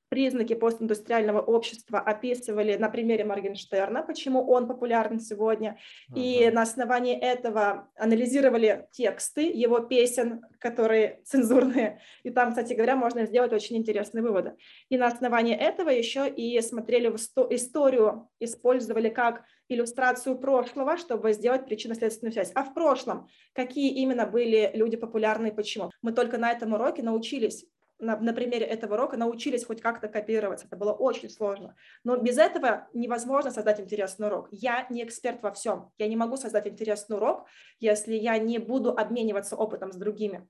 [0.10, 5.78] признаки постиндустриального общества описывали на примере Моргенштерна, почему он популярен сегодня,
[6.12, 6.20] uh-huh.
[6.20, 13.26] и на основании этого анализировали тексты его песен, которые цензурные, и там, кстати говоря, можно
[13.26, 14.56] сделать очень интересные выводы.
[14.89, 17.15] И на основании этого еще и смотрели в
[17.50, 22.52] историю, использовали как иллюстрацию прошлого, чтобы сделать причинно-следственную связь.
[22.56, 25.91] А в прошлом какие именно были люди популярны и почему?
[26.02, 27.65] Мы только на этом уроке научились
[27.99, 30.63] на, на примере этого урока научились хоть как-то копировать.
[30.63, 31.75] Это было очень сложно.
[32.03, 34.47] Но без этого невозможно создать интересный урок.
[34.51, 35.91] Я не эксперт во всем.
[35.97, 37.47] Я не могу создать интересный урок,
[37.79, 40.47] если я не буду обмениваться опытом с другими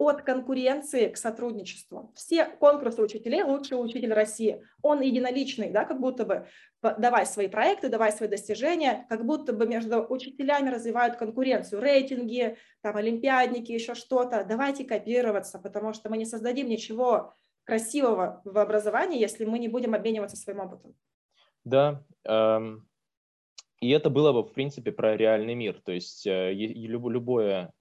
[0.00, 2.10] от конкуренции к сотрудничеству.
[2.14, 4.64] Все конкурсы учителей «Лучший учитель России».
[4.80, 6.46] Он единоличный, да, как будто бы
[6.80, 12.96] давай свои проекты, давай свои достижения, как будто бы между учителями развивают конкуренцию, рейтинги, там,
[12.96, 14.42] олимпиадники, еще что-то.
[14.48, 17.34] Давайте копироваться, потому что мы не создадим ничего
[17.64, 20.94] красивого в образовании, если мы не будем обмениваться своим опытом.
[21.64, 22.88] Да, эм,
[23.80, 25.78] и это было бы, в принципе, про реальный мир.
[25.84, 27.74] То есть э, любое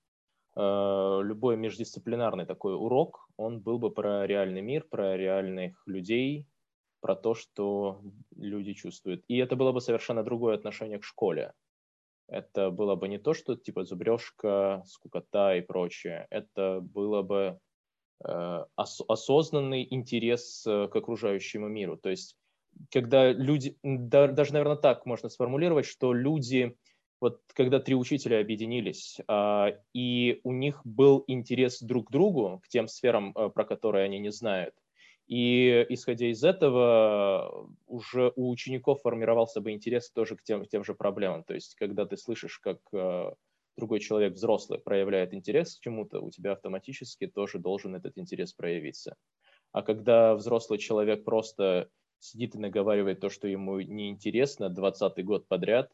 [0.62, 6.46] любой междисциплинарный такой урок, он был бы про реальный мир, про реальных людей,
[7.02, 8.02] про то, что
[8.36, 9.24] люди чувствуют.
[9.28, 11.54] И это было бы совершенно другое отношение к школе.
[12.28, 16.28] Это было бы не то, что типа зубрежка, скукота и прочее.
[16.30, 17.60] Это было бы
[18.24, 21.98] э, ос- осознанный интерес э, к окружающему миру.
[21.98, 22.38] То есть,
[22.92, 26.78] когда люди, да, даже, наверное, так можно сформулировать, что люди
[27.22, 32.68] вот когда три учителя объединились, а, и у них был интерес друг к другу, к
[32.68, 34.74] тем сферам, э, про которые они не знают,
[35.28, 40.84] и исходя из этого уже у учеников формировался бы интерес тоже к тем, к тем
[40.84, 41.44] же проблемам.
[41.44, 43.32] То есть когда ты слышишь, как э,
[43.78, 49.16] другой человек взрослый проявляет интерес к чему-то, у тебя автоматически тоже должен этот интерес проявиться.
[49.72, 55.92] А когда взрослый человек просто сидит и наговаривает то, что ему неинтересно 20 год подряд,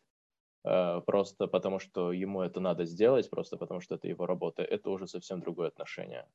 [1.05, 5.07] просто потому, что ему это надо сделать, просто потому, что это его работа, это уже
[5.07, 6.27] совсем другое отношение.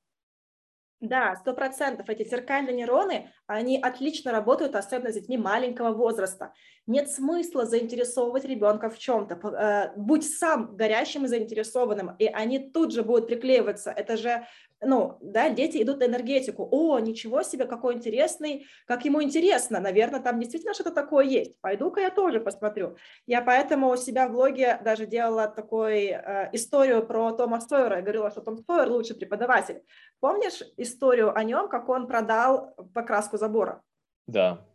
[1.00, 2.10] Да, сто процентов.
[2.10, 6.52] Эти зеркальные нейроны, они отлично работают, особенно с детьми маленького возраста.
[6.86, 9.34] Нет смысла заинтересовывать ребенка в чем-то.
[9.48, 13.90] Э, будь сам горящим и заинтересованным, и они тут же будут приклеиваться.
[13.90, 14.46] Это же
[14.82, 16.66] ну, да, дети идут на энергетику.
[16.70, 19.80] О, ничего себе, какой интересный, как ему интересно.
[19.80, 21.60] Наверное, там действительно что-то такое есть.
[21.60, 22.96] Пойду-ка я тоже посмотрю.
[23.26, 27.96] Я поэтому у себя в блоге даже делала такую э, историю про Тома Сойера.
[27.96, 29.82] Я говорила, что Том Сойер лучший преподаватель.
[30.20, 33.82] Помнишь историю о нем, как он продал покраску забора?
[34.26, 34.66] Да.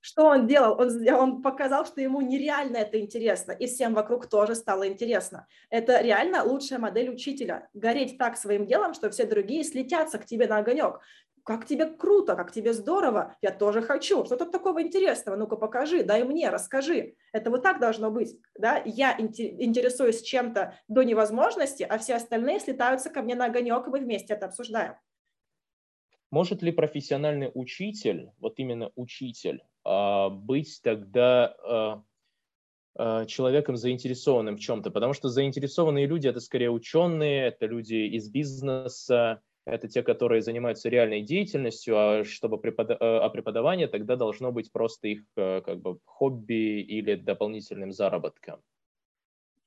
[0.00, 0.80] Что он делал?
[0.80, 5.46] Он, он показал, что ему нереально это интересно, и всем вокруг тоже стало интересно.
[5.68, 7.68] Это реально лучшая модель учителя.
[7.74, 11.00] Гореть так своим делом, что все другие слетятся к тебе на огонек.
[11.44, 14.24] Как тебе круто, как тебе здорово, я тоже хочу.
[14.24, 15.36] Что тут такого интересного?
[15.36, 17.14] Ну-ка покажи, дай мне, расскажи.
[17.32, 18.38] Это вот так должно быть.
[18.58, 18.80] Да?
[18.84, 24.00] Я интересуюсь чем-то до невозможности, а все остальные слетаются ко мне на огонек, и мы
[24.00, 24.94] вместе это обсуждаем.
[26.30, 32.02] Может ли профессиональный учитель, вот именно учитель, а, быть тогда а,
[32.94, 38.30] а, человеком заинтересованным в чем-то, потому что заинтересованные люди это скорее ученые, это люди из
[38.30, 42.90] бизнеса, это те, которые занимаются реальной деятельностью, а чтобы препод...
[42.98, 48.60] а преподавание тогда должно быть просто их как бы хобби или дополнительным заработком.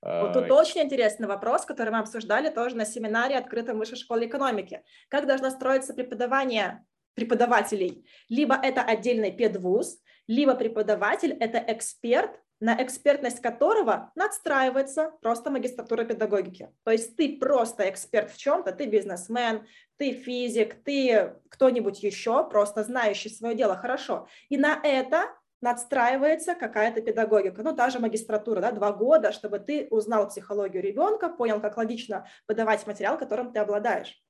[0.03, 4.83] Вот тут очень интересный вопрос, который мы обсуждали тоже на семинаре открытом высшей школе экономики.
[5.07, 8.05] Как должно строиться преподавание преподавателей?
[8.27, 16.69] Либо это отдельный педвуз, либо преподаватель– это эксперт, на экспертность которого надстраивается просто магистратура педагогики.
[16.83, 19.65] То есть ты просто эксперт в чем-то, ты бизнесмен,
[19.97, 24.27] ты физик, ты кто-нибудь еще, просто знающий свое дело хорошо.
[24.49, 25.29] И на это
[25.63, 31.29] надстраивается какая-то педагогика, ну, та же магистратура, да, два года, чтобы ты узнал психологию ребенка,
[31.29, 34.21] понял, как логично подавать материал, которым ты обладаешь.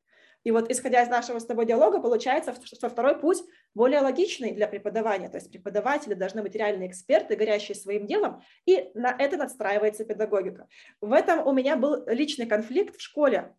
[0.44, 3.42] И вот исходя из нашего с тобой диалога, получается, что второй путь
[3.74, 5.30] более логичный для преподавания.
[5.30, 10.68] То есть преподаватели должны быть реальные эксперты, горящие своим делом, и на это надстраивается педагогика.
[11.02, 13.56] В этом у меня был личный конфликт в школе.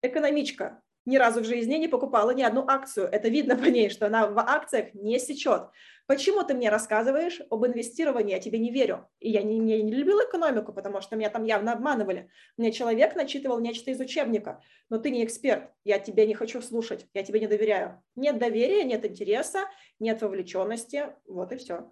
[0.00, 3.08] Экономичка ни разу в жизни не покупала ни одну акцию.
[3.10, 5.70] Это видно по ней, что она в акциях не сечет.
[6.06, 8.32] Почему ты мне рассказываешь об инвестировании?
[8.32, 9.08] Я тебе не верю.
[9.18, 12.30] И я не, не, не любила экономику, потому что меня там явно обманывали.
[12.56, 14.62] Мне человек начитывал нечто из учебника.
[14.90, 15.70] Но ты не эксперт.
[15.84, 17.06] Я тебе не хочу слушать.
[17.14, 18.02] Я тебе не доверяю.
[18.14, 19.60] Нет доверия, нет интереса,
[19.98, 21.06] нет вовлеченности.
[21.26, 21.90] Вот и все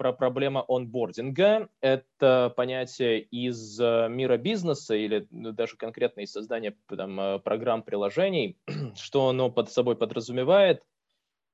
[0.00, 1.68] про проблема онбординга.
[1.82, 8.56] Это понятие из э, мира бизнеса или даже конкретно из создания там, э, программ, приложений.
[8.96, 10.82] Что оно под собой подразумевает?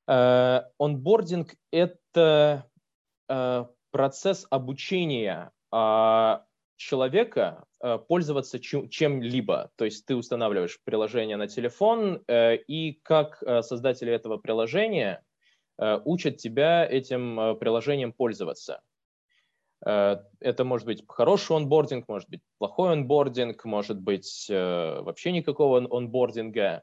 [0.07, 2.71] Э, онбординг– это
[3.91, 6.45] процесс обучения а,
[6.77, 7.65] человека
[8.07, 9.73] пользоваться чем-либо.
[9.75, 15.25] То есть ты устанавливаешь приложение на телефон, и как создатели этого приложения–
[15.79, 18.81] учат тебя этим э, приложением пользоваться.
[19.85, 26.83] Э, это может быть хороший онбординг, может быть плохой онбординг, может быть вообще никакого онбординга.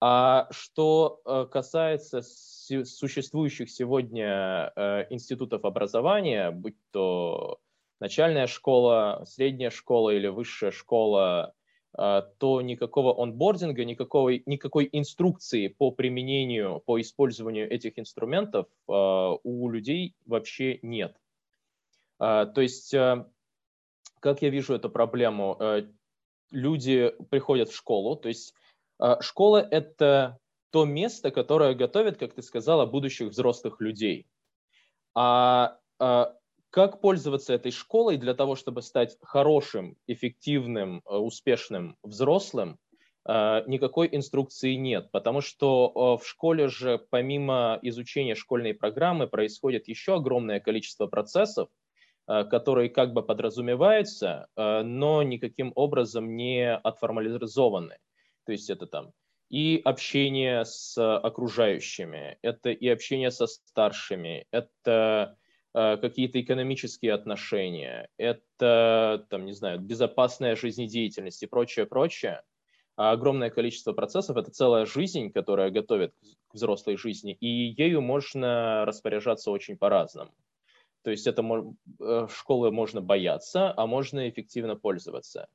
[0.00, 4.72] А что касается существующих сегодня
[5.10, 7.58] институтов образования, будь то
[7.98, 11.54] начальная школа, средняя школа или высшая школа,
[11.96, 20.14] то никакого онбординга, никакой, никакой инструкции по применению, по использованию этих инструментов а, у людей
[20.26, 21.16] вообще нет.
[22.18, 22.94] А, то есть,
[24.20, 25.58] как я вижу эту проблему,
[26.50, 28.54] люди приходят в школу, то есть
[29.20, 30.38] школа– это
[30.70, 34.26] то место, которое готовит, как ты сказала, будущих взрослых людей.
[35.14, 35.78] А
[36.70, 42.78] как пользоваться этой школой для того, чтобы стать хорошим, эффективным, э, успешным взрослым,
[43.26, 49.88] э, никакой инструкции нет, потому что э, в школе же помимо изучения школьной программы происходит
[49.88, 51.68] еще огромное количество процессов,
[52.26, 57.96] которые как бы подразумеваются, но никаким образом не отформализованы.
[58.44, 59.12] То есть это там
[59.48, 65.38] и общение с окружающими, это и общение со старшими, это
[65.72, 72.42] какие-то экономические отношения, это, там, не знаю, безопасная жизнедеятельность и прочее, прочее.
[72.96, 76.14] А огромное количество процессов– это целая жизнь, которая готовит
[76.48, 80.32] к взрослой жизни, и ею можно распоряжаться очень по-разному.
[81.02, 81.44] То есть это
[82.00, 85.48] э, школы можно бояться, а можно эффективно пользоваться.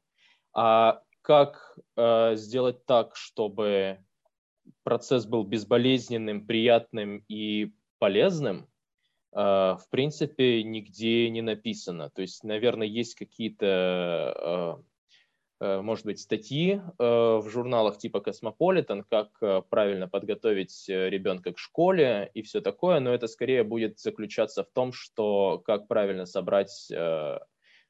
[0.53, 3.99] А как э, сделать так, чтобы
[4.83, 8.69] процесс был безболезненным, приятным и полезным–
[9.33, 12.11] в принципе, нигде не написано.
[12.11, 14.81] То есть, наверное, есть какие-то, а,
[15.59, 19.31] а, может быть, статьи в журналах типа Космополитен, как
[19.69, 24.69] правильно подготовить э, ребенка к школе и все такое, но это скорее будет заключаться в
[24.69, 26.91] том, что как правильно собрать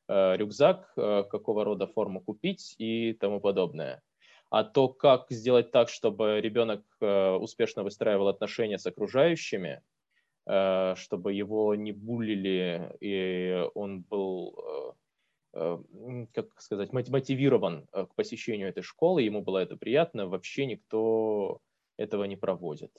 [0.09, 4.01] рюкзак, какого рода форму купить и тому подобное.
[4.49, 9.92] А то, как сделать так, чтобы ребенок успешно выстраивал отношения с окружающими, Э,
[10.45, 14.95] чтобы его не булили, и он был,
[15.53, 21.59] э, э, как сказать, мотивирован к посещению этой школы, ему было это приятно, вообще никто
[21.97, 22.91] этого не проводит.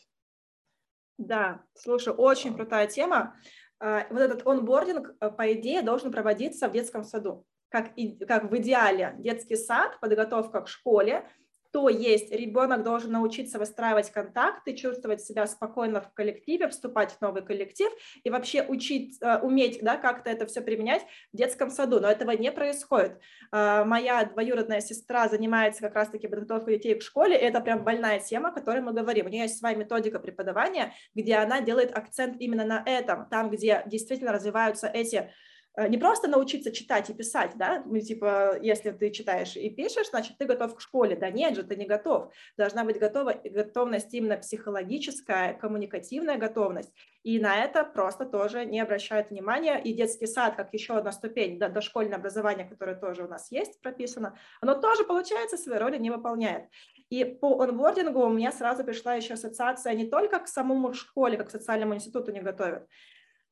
[1.18, 3.36] Да, слушай, очень крутая тема.
[3.78, 7.44] Вот этот онбординг, по идее, должен проводиться в детском саду.
[7.68, 11.28] Как, и, как в идеале детский сад, подготовка к школе–
[11.74, 17.42] то есть ребенок должен научиться выстраивать контакты, чувствовать себя спокойно в коллективе, вступать в новый
[17.42, 17.90] коллектив
[18.22, 21.02] и вообще учить, э, уметь да, как-то это все применять
[21.32, 21.98] в детском саду.
[21.98, 23.18] Но этого не происходит.
[23.50, 28.20] Э, моя двоюродная сестра занимается как раз-таки подготовкой детей к школе, и это прям больная
[28.20, 29.26] тема, о которой мы говорим.
[29.26, 33.82] У нее есть своя методика преподавания, где она делает акцент именно на этом, там, где
[33.86, 35.32] действительно развиваются эти
[35.76, 40.38] не просто научиться читать и писать, да, ну, типа, если ты читаешь и пишешь, значит,
[40.38, 42.32] ты готов к школе, да нет же, ты не готов.
[42.56, 46.92] Должна быть готова, готовность именно психологическая, коммуникативная готовность,
[47.24, 51.58] и на это просто тоже не обращают внимания, и детский сад, как еще одна ступень,
[51.58, 56.10] да, дошкольное образование, которое тоже у нас есть прописано, оно тоже, получается, своей роли не
[56.10, 56.68] выполняет.
[57.10, 61.48] И по онбордингу у меня сразу пришла еще ассоциация не только к самому школе, как
[61.48, 62.88] к социальному институту не готовят,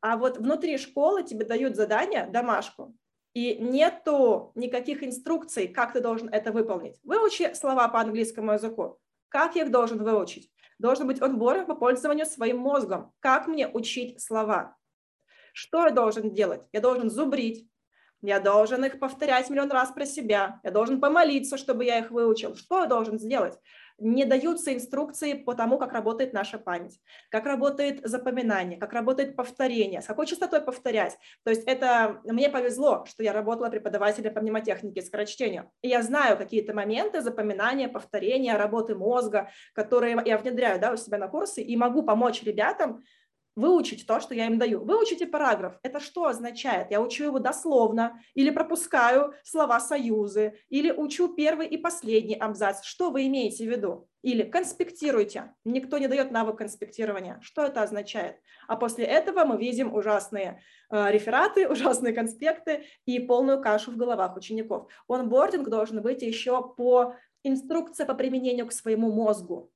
[0.02, 2.94] а вот внутри школы тебе дают задание, домашку,
[3.34, 7.00] и нету никаких инструкций, как ты должен это выполнить.
[7.04, 8.98] Выучи слова по английскому языку.
[9.28, 10.50] Как я их должен выучить?
[10.78, 13.12] Должен быть онбординг по пользованию своим мозгом.
[13.20, 14.76] Как мне учить слова?
[15.54, 16.62] Что я должен делать?
[16.72, 17.70] Я должен зубрить,
[18.22, 22.56] я должен их повторять миллион раз про себя, я должен помолиться, чтобы я их выучил.
[22.56, 23.58] Что я должен сделать?
[23.98, 26.98] Не даются инструкции по тому, как работает наша память,
[27.30, 31.18] как работает запоминание, как работает повторение, с какой частотой повторять.
[31.44, 35.70] То есть это мне повезло, что я работала преподавателем по мнемотехнике, скорочтению.
[35.82, 41.18] И я знаю какие-то моменты запоминания, повторения, работы мозга, которые я внедряю да, у себя
[41.18, 43.02] на курсы и могу помочь ребятам
[43.54, 44.84] выучить то, что я им даю.
[44.84, 45.78] Выучите параграф.
[45.82, 46.90] Это что означает?
[46.90, 52.82] Я учу его дословно, или пропускаю слова союзы, или учу первый и последний абзац.
[52.82, 54.08] Что вы имеете в виду?
[54.22, 55.54] Или конспектируйте.
[55.64, 57.40] Никто не дает навык конспектирования.
[57.42, 58.36] Что это означает?
[58.68, 64.36] А после этого мы видим ужасные э, рефераты, ужасные конспекты и полную кашу в головах
[64.36, 64.90] учеников.
[65.08, 69.72] Онбординг должен быть еще по инструкции по применению к своему мозгу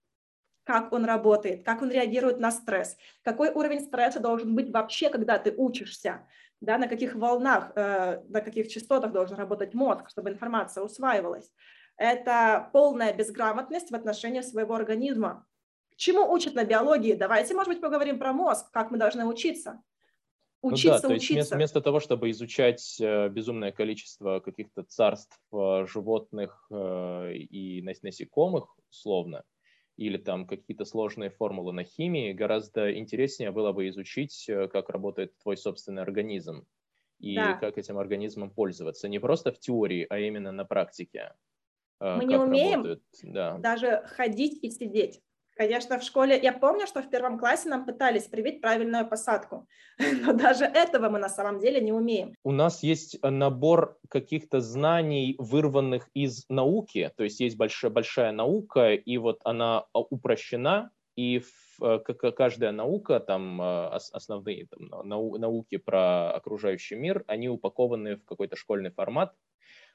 [0.66, 5.38] как он работает, как он реагирует на стресс, какой уровень стресса должен быть вообще, когда
[5.38, 6.26] ты учишься,
[6.60, 11.52] да, на каких волнах, э, на каких частотах должен работать мозг, чтобы информация усваивалась.
[11.96, 15.46] Это полная безграмотность в отношении своего организма.
[15.94, 17.14] Чему учат на биологии?
[17.14, 19.80] Давайте, может быть, поговорим про мозг, как мы должны учиться.
[20.62, 21.34] Учиться, ну да, то есть учиться.
[21.34, 28.74] Вместо, вместо того, чтобы изучать э, безумное количество каких-то царств э, животных э, и насекомых,
[28.90, 29.44] условно,
[29.96, 35.36] или там какие-то сложные формулы на химии, гораздо интереснее было бы изучить, э, как работает
[35.38, 36.66] твой собственный организм
[37.18, 37.54] и да.
[37.54, 39.08] как этим организмом пользоваться.
[39.08, 41.34] Не просто в теории, а именно на практике.
[42.00, 43.56] Э, Мы не умеем да.
[43.58, 45.22] даже ходить и сидеть.
[45.56, 49.66] Конечно, в школе, я помню, что в первом классе нам пытались привить правильную посадку,
[49.98, 52.34] но даже этого мы на самом деле не умеем.
[52.44, 58.92] У нас есть набор каких-то знаний, вырванных из науки, то есть есть большая, большая наука,
[58.92, 66.32] и вот она а, упрощена, и в, как каждая наука, там основные там, науки про
[66.32, 69.34] окружающий мир, они упакованы в какой-то школьный формат,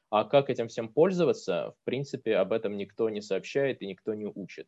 [0.10, 4.26] а как этим всем пользоваться, в принципе, об этом никто не сообщает и никто не
[4.26, 4.68] учит.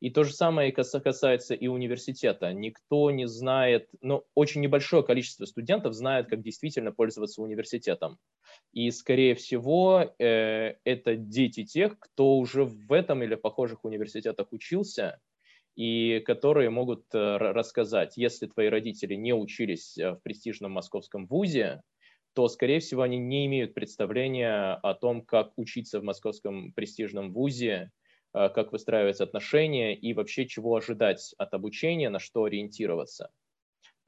[0.00, 2.52] И то же самое касается и университета.
[2.54, 8.18] Никто не знает, ну, очень небольшое количество студентов знает, как действительно пользоваться университетом.
[8.72, 15.20] И, скорее всего, э, это дети тех, кто уже в этом или похожих университетах учился,
[15.76, 21.82] и которые могут э, рассказать, если твои родители не учились э, в престижном московском вузе,
[22.32, 27.90] то, скорее всего, они не имеют представления о том, как учиться в московском престижном вузе,
[28.32, 33.30] как выстраивать отношения и вообще чего ожидать от обучения, на что ориентироваться.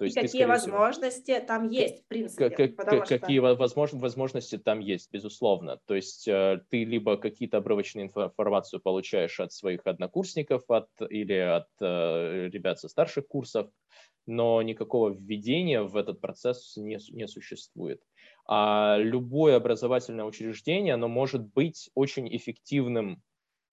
[0.02, 2.50] То есть и какие ты, возможности всего, там есть, в принципе.
[2.50, 3.18] Как, как, что...
[3.18, 5.78] Какие возможно, возможности там есть, безусловно.
[5.86, 11.68] То есть э, ты либо какие-то обрывочные информацию получаешь от своих однокурсников от, или от
[11.80, 13.70] э, ребят со старших курсов,
[14.26, 18.02] но никакого введения в этот процесс не, не существует.
[18.46, 23.22] А любое образовательное учреждение, оно может быть очень эффективным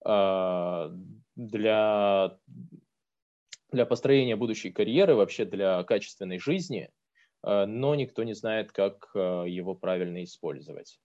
[0.02, 2.38] для,
[3.72, 6.90] для построения будущей карьеры, вообще для качественной жизни,
[7.42, 11.00] а, но никто не знает, как а, его правильно использовать.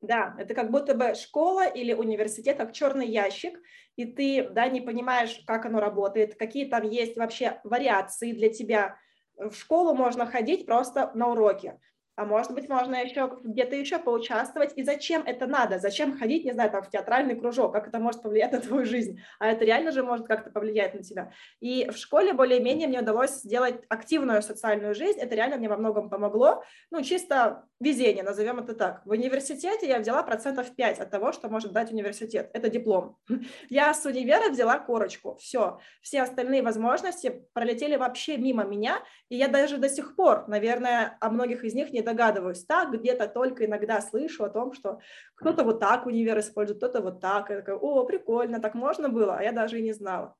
[0.00, 3.58] Да, это как будто бы школа или университет, как черный ящик,
[3.96, 8.98] и ты да, не понимаешь, как оно работает, какие там есть вообще вариации для тебя.
[9.36, 11.80] В школу можно ходить просто на уроки
[12.16, 14.72] а может быть, можно еще где-то еще поучаствовать.
[14.76, 15.78] И зачем это надо?
[15.78, 17.72] Зачем ходить, не знаю, там в театральный кружок?
[17.72, 19.20] Как это может повлиять на твою жизнь?
[19.38, 21.32] А это реально же может как-то повлиять на тебя.
[21.60, 25.18] И в школе более-менее мне удалось сделать активную социальную жизнь.
[25.18, 26.62] Это реально мне во многом помогло.
[26.90, 29.04] Ну, чисто везение, назовем это так.
[29.04, 32.50] В университете я взяла процентов 5 от того, что может дать университет.
[32.54, 33.18] Это диплом.
[33.68, 35.36] Я с универа взяла корочку.
[35.36, 35.78] Все.
[36.00, 39.02] Все остальные возможности пролетели вообще мимо меня.
[39.28, 42.64] И я даже до сих пор, наверное, о многих из них не догадываюсь.
[42.64, 45.00] Так, где-то только иногда слышу о том, что
[45.34, 47.50] кто-то вот так универ использует, кто-то вот так.
[47.50, 50.36] Я такая, о, прикольно, так можно было, а я даже и не знала.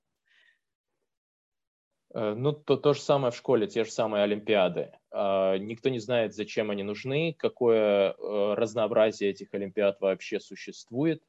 [2.14, 4.92] Э, ну, то, то же самое в школе, те же самые олимпиады.
[5.10, 11.22] А, никто не знает, зачем они нужны, какое э, разнообразие этих олимпиад вообще существует,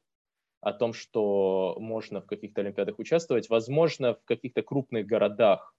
[0.60, 3.48] о том, что можно в каких-то олимпиадах участвовать.
[3.48, 5.75] Возможно, в каких-то крупных городах,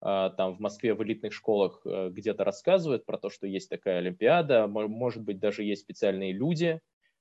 [0.00, 4.66] там в Москве в элитных школах э, где-то рассказывают про то, что есть такая олимпиада.
[4.66, 6.80] Может быть, даже есть специальные люди,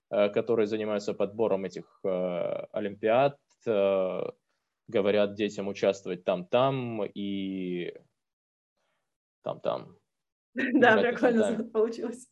[0.09, 3.37] которые занимаются подбором этих олимпиад,
[4.89, 7.93] говорят детям участвовать там-там и
[9.43, 9.95] там-там.
[10.73, 12.27] Да, прикольно получилось.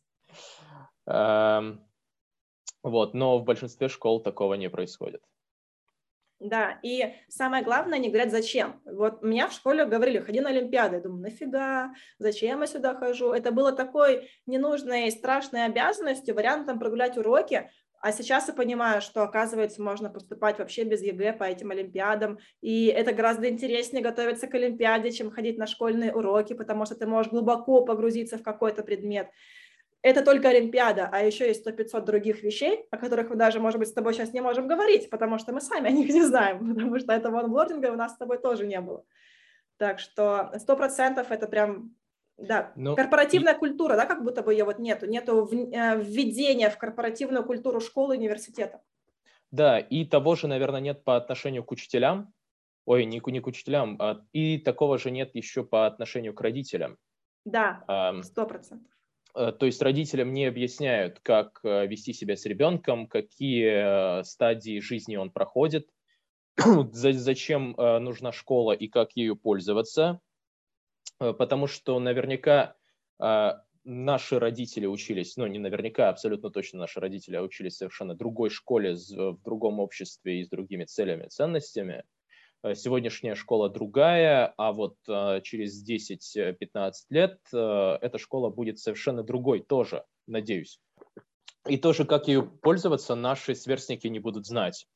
[1.06, 1.86] Эм,
[2.82, 5.22] вот, но в большинстве школ такого не происходит.
[6.40, 8.80] Да, и самое главное, они говорят, зачем.
[8.84, 10.96] Вот меня в школе говорили, ходи на Олимпиады.
[10.96, 13.32] Я думаю, нафига, зачем я сюда хожу?
[13.32, 17.68] Это было такой ненужной, страшной обязанностью, вариантом прогулять уроки.
[18.00, 22.86] А сейчас я понимаю, что, оказывается, можно поступать вообще без ЕГЭ по этим Олимпиадам, и
[22.86, 27.32] это гораздо интереснее готовиться к Олимпиаде, чем ходить на школьные уроки, потому что ты можешь
[27.32, 29.28] глубоко погрузиться в какой-то предмет.
[30.02, 33.88] Это только Олимпиада, а еще есть 100-500 других вещей, о которых мы даже, может быть,
[33.88, 36.98] с тобой сейчас не можем говорить, потому что мы сами о них не знаем, потому
[37.00, 39.04] что этого онбординга у нас с тобой тоже не было.
[39.76, 41.94] Так что 100% это прям
[42.36, 42.90] да, Но...
[42.90, 47.44] Ну, корпоративная культура, да, как будто бы ее вот нету, нету э, введения в корпоративную
[47.44, 48.80] культуру школы, университета.
[49.50, 52.32] Да, и того же, наверное, нет по отношению к учителям,
[52.84, 56.96] ой, не, не к учителям, а, и такого же нет еще по отношению к родителям.
[57.44, 57.82] Да,
[58.22, 58.92] сто процентов.
[59.34, 65.16] Э, то есть родителям не объясняют, как э, вести себя с ребенком, какие стадии жизни
[65.16, 65.88] он проходит,
[66.92, 70.20] зачем нужна школа и как ею пользоваться.
[71.20, 72.76] Э, потому что наверняка
[73.18, 78.50] а, наши родители учились, ну не наверняка, абсолютно точно наши родители учились в совершенно другой
[78.50, 82.04] школе, в другом обществе и с другими целями, ценностями.
[82.62, 89.60] Э, сегодняшняя школа другая, а вот э, через 10-15 лет эта школа будет совершенно другой
[89.60, 90.80] тоже, надеюсь.
[91.66, 94.86] И тоже, как ее пользоваться, наши сверстники не будут знать.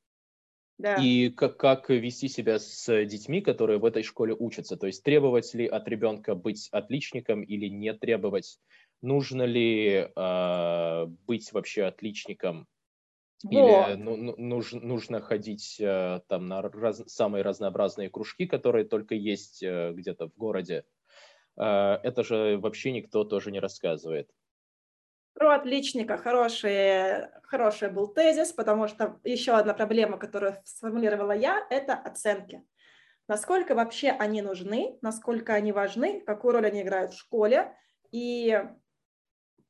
[0.78, 0.96] Да.
[0.96, 4.76] И как, как вести себя с детьми, которые в этой школе учатся.
[4.76, 8.58] То есть требовать ли от ребенка быть отличником или не требовать.
[9.00, 12.66] Нужно ли э, быть вообще отличником.
[13.50, 19.14] Или ну, ну, нужно, нужно ходить э, там на раз, самые разнообразные кружки, которые только
[19.14, 20.84] есть э, где-то в городе.
[21.56, 24.30] Э, это же вообще никто тоже не рассказывает.
[25.34, 31.94] Про отличника хороший, хороший был тезис, потому что еще одна проблема, которую сформулировала я, это
[31.94, 32.62] оценки.
[33.28, 37.74] Насколько вообще они нужны, насколько они важны, какую роль они играют в школе.
[38.10, 38.62] И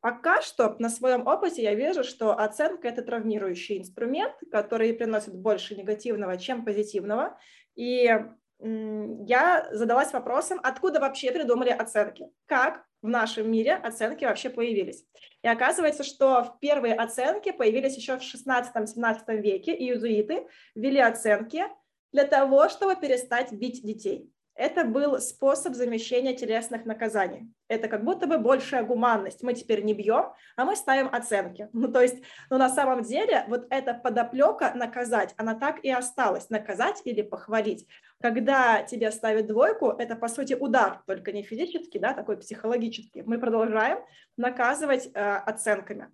[0.03, 5.77] пока что на своем опыте я вижу, что оценка– это травмирующий инструмент, который приносит больше
[5.77, 7.39] негативного, чем позитивного.
[7.77, 8.11] И
[8.59, 15.05] я задалась вопросом, откуда вообще придумали оценки, как в нашем мире оценки вообще появились.
[15.43, 21.65] И оказывается, что первые оценки появились еще в 16-17 веке, и иезуиты ввели оценки
[22.13, 27.51] для того, чтобы перестать бить детей это был способ замещения телесных наказаний.
[27.69, 29.43] Это как будто бы большая гуманность.
[29.43, 31.69] Мы теперь не бьем, а мы ставим оценки.
[31.83, 36.51] Ну, то есть, ну, на самом деле, вот эта подоплека наказать, она так и осталась.
[36.51, 37.87] Наказать или похвалить.
[38.21, 43.23] Когда тебе ставят двойку, это, по сути, удар, только не физический, да, такой психологический.
[43.23, 43.99] Мы продолжаем
[44.37, 46.09] наказывать э, оценками.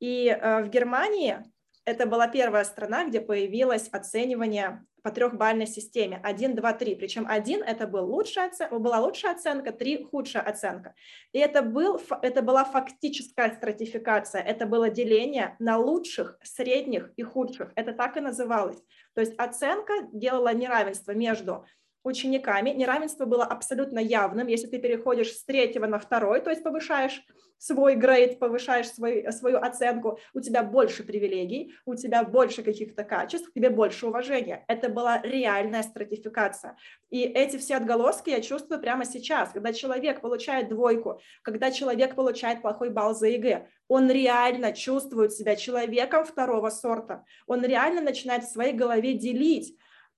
[0.00, 1.38] И э, в Германии
[1.84, 6.94] это была первая страна, где появилось оценивание по трехбальной системе 1, 2, 3.
[6.96, 10.94] Причем 1 это был лучшая оценка, была лучшая оценка, 3 худшая оценка.
[11.32, 17.72] И это, был, это была фактическая стратификация, это было деление на лучших, средних и худших.
[17.76, 18.82] Это так и называлось.
[19.14, 21.66] То есть оценка делала неравенство между
[22.04, 22.70] учениками.
[22.70, 24.46] Неравенство было абсолютно явным.
[24.46, 27.24] Если ты переходишь с третьего на второй, то есть повышаешь
[27.58, 33.50] свой грейд, повышаешь свой, свою оценку, у тебя больше привилегий, у тебя больше каких-то качеств,
[33.54, 34.64] тебе больше уважения.
[34.68, 36.76] Это была реальная стратификация.
[37.08, 42.60] И эти все отголоски я чувствую прямо сейчас, когда человек получает двойку, когда человек получает
[42.60, 47.24] плохой балл за ЕГЭ, он реально чувствует себя человеком второго сорта.
[47.46, 49.74] Он реально начинает в своей голове делить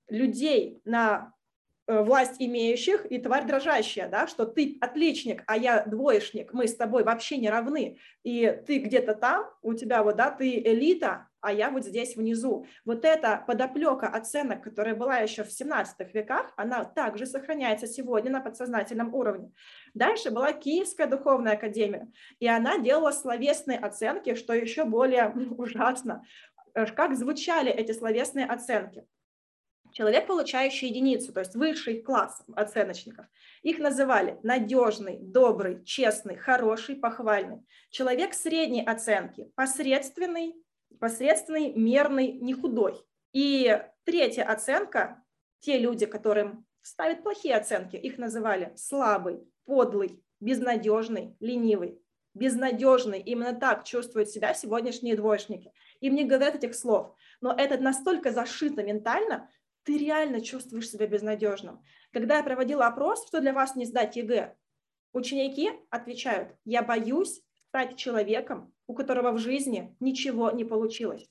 [0.09, 1.33] людей на
[1.87, 7.03] власть имеющих и тварь дрожащая, да, что ты отличник, а я двоечник, мы с тобой
[7.03, 11.69] вообще не равны, и ты где-то там, у тебя вот, да, ты элита, а я
[11.69, 12.65] вот здесь внизу.
[12.83, 18.41] Вот эта подоплека оценок, которая была еще в 17 веках, она также сохраняется сегодня на
[18.41, 19.53] подсознательном уровне.
[19.93, 26.25] Дальше была Киевская духовная академия, и она делала словесные оценки, что еще более ужасно.
[26.73, 29.05] Э, как звучали эти словесные оценки?
[29.97, 33.25] Человек, получающий единицу, то есть высший класс оценочников,
[33.63, 37.65] их называли надежный, добрый, честный, хороший, похвальный.
[37.89, 40.53] Человек средней оценки, посредственный,
[40.99, 43.03] посредственный, мерный, не худой.
[43.33, 45.23] И третья оценка,
[45.61, 51.99] те люди, которым ставят плохие оценки, их называли слабый, подлый, безнадежный, ленивый.
[52.35, 55.73] Безнадежный, именно так чувствуют себя сегодняшние двоечники.
[56.01, 59.49] Им не говорят этих слов, но это настолько зашито ментально,
[59.87, 61.81] ты реально чувствуешь себя безнадежным.
[62.11, 64.53] Когда я проводила опрос, что для вас не сдать ЕГЭ,
[65.13, 71.25] ученики отвечают, я боюсь стать человеком, у которого в жизни ничего не получилось.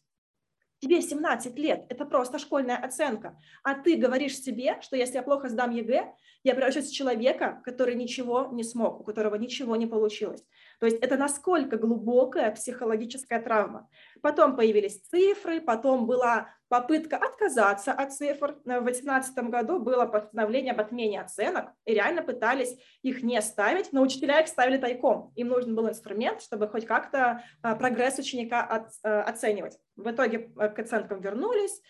[0.79, 3.39] Тебе 17 лет, это просто школьная оценка.
[3.63, 7.95] А ты говоришь себе, что если я плохо сдам ЕГЭ, я превращусь в человека, который
[7.95, 10.45] ничего не смог, у которого ничего не получилось.
[10.81, 13.91] То есть это насколько глубокая психологическая травма.
[14.23, 18.57] Потом появились цифры, потом была попытка отказаться от цифр.
[18.65, 24.03] В 2018 году было постановление об отмене оценок, и реально пытались их не ставить, но
[24.03, 25.33] учителя их ставили тайком.
[25.37, 29.79] Им нужен был инструмент, чтобы хоть как-то а, прогресс ученика от, э, оценивать.
[29.97, 31.81] В итоге э, к оценкам вернулись,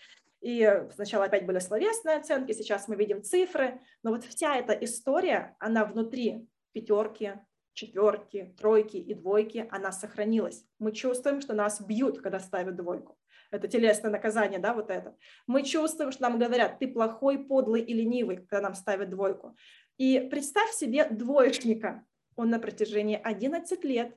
[0.41, 5.55] и сначала опять были словесные оценки, сейчас мы видим цифры, но вот вся эта история,
[5.59, 7.33] она внутри пятерки,
[7.73, 10.63] четверки, тройки и двойки, она сохранилась.
[10.79, 13.16] Мы чувствуем, что нас бьют, когда ставят двойку.
[13.51, 15.15] Это телесное наказание, да, вот это.
[15.45, 19.55] Мы чувствуем, что нам говорят, ты плохой, подлый и ленивый, когда нам ставят двойку.
[19.97, 22.05] И представь себе двоечника.
[22.35, 24.15] Он на протяжении 11 лет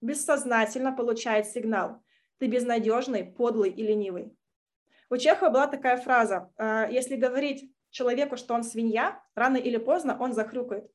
[0.00, 2.02] бессознательно получает сигнал.
[2.38, 4.34] Ты безнадежный, подлый и ленивый.
[5.10, 10.16] У Чехова была такая фраза, «А, если говорить человеку, что он свинья, рано или поздно
[10.18, 10.90] он захрюкает.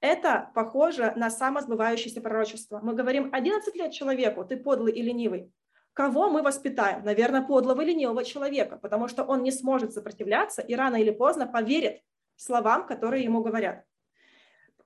[0.00, 2.78] Это похоже на самосбывающееся пророчество.
[2.82, 5.52] Мы говорим 11 лет человеку, ты подлый и ленивый.
[5.98, 7.04] Кого мы воспитаем?
[7.04, 11.44] Наверное, подлого и ленивого человека, потому что он не сможет сопротивляться и рано или поздно
[11.44, 12.02] поверит
[12.36, 13.84] словам, которые ему говорят.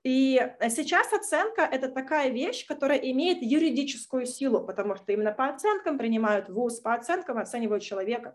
[0.04, 0.40] И
[0.70, 6.48] сейчас оценка– это такая вещь, которая имеет юридическую силу, потому что именно по оценкам принимают
[6.48, 8.34] вуз, по оценкам оценивают человека.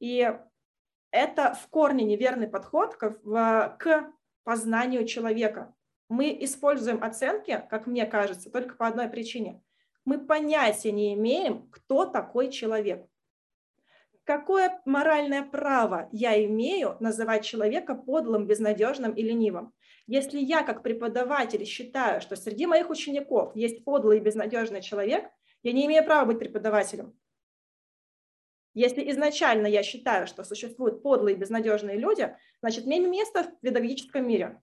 [0.00, 0.26] И
[1.10, 3.10] это в корне неверный подход к,
[3.78, 4.12] к
[4.44, 5.74] познанию человека.
[6.08, 9.60] Мы используем оценки, как мне кажется, только по одной причине.
[10.04, 13.06] Мы понятия не имеем, кто такой человек.
[14.24, 19.72] Какое моральное право я имею называть человека подлым, безнадежным и ленивым?
[20.06, 25.30] Если я как преподаватель считаю, что среди моих учеников есть подлый и безнадежный человек,
[25.62, 27.18] я не имею права быть преподавателем.
[28.74, 34.26] Если изначально я считаю, что существуют подлые и безнадежные люди, значит, мне место в педагогическом
[34.26, 34.60] мире.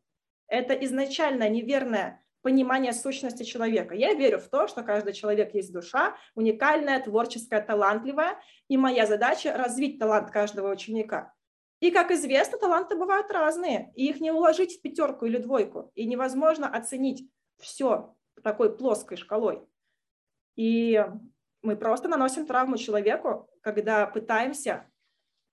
[0.47, 3.95] Это изначально неверное понимание сущности человека.
[3.95, 9.55] Я верю в то, что каждый человек есть душа, уникальная, творческая, талантливая, и моя задача
[9.55, 11.33] развить талант каждого ученика.
[11.79, 16.05] И, как известно, таланты бывают разные, и их не уложить в пятерку или двойку, и
[16.05, 17.27] невозможно оценить
[17.57, 19.61] все такой плоской шкалой.
[20.55, 21.03] И
[21.63, 24.87] мы просто наносим травму человеку, когда пытаемся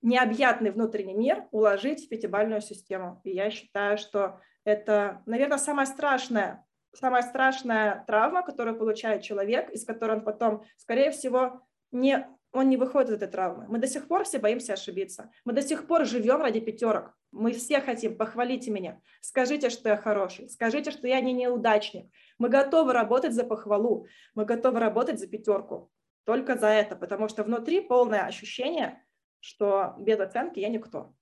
[0.02, 3.20] необъятный внутренний мир уложить в пятибальную систему.
[3.24, 6.64] И я считаю, что это, наверное, самая страшная,
[6.94, 12.76] самая страшная травма, которую получает человек, из которой он потом, скорее всего, не он не
[12.76, 13.66] выходит из этой травмы.
[13.68, 15.30] Мы до сих пор все боимся ошибиться.
[15.44, 17.14] Мы до сих пор живем ради пятерок.
[17.30, 22.10] Мы все хотим, похвалите меня, скажите, что я хороший, скажите, что я не неудачник.
[22.38, 25.90] Мы готовы работать за похвалу, мы готовы работать за пятерку.
[26.24, 29.04] Только за это, потому что внутри полное ощущение,
[29.40, 31.14] что без оценки я никто.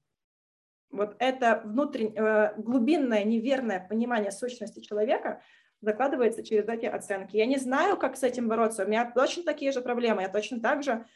[0.91, 5.43] Вот это внутреннее, э, глубинное, неверное понимание сущности человека
[5.81, 7.37] закладывается через эти оценки.
[7.37, 8.85] Я не знаю, как с этим бороться.
[8.85, 10.23] У меня точно такие же проблемы.
[10.23, 11.07] Я точно так же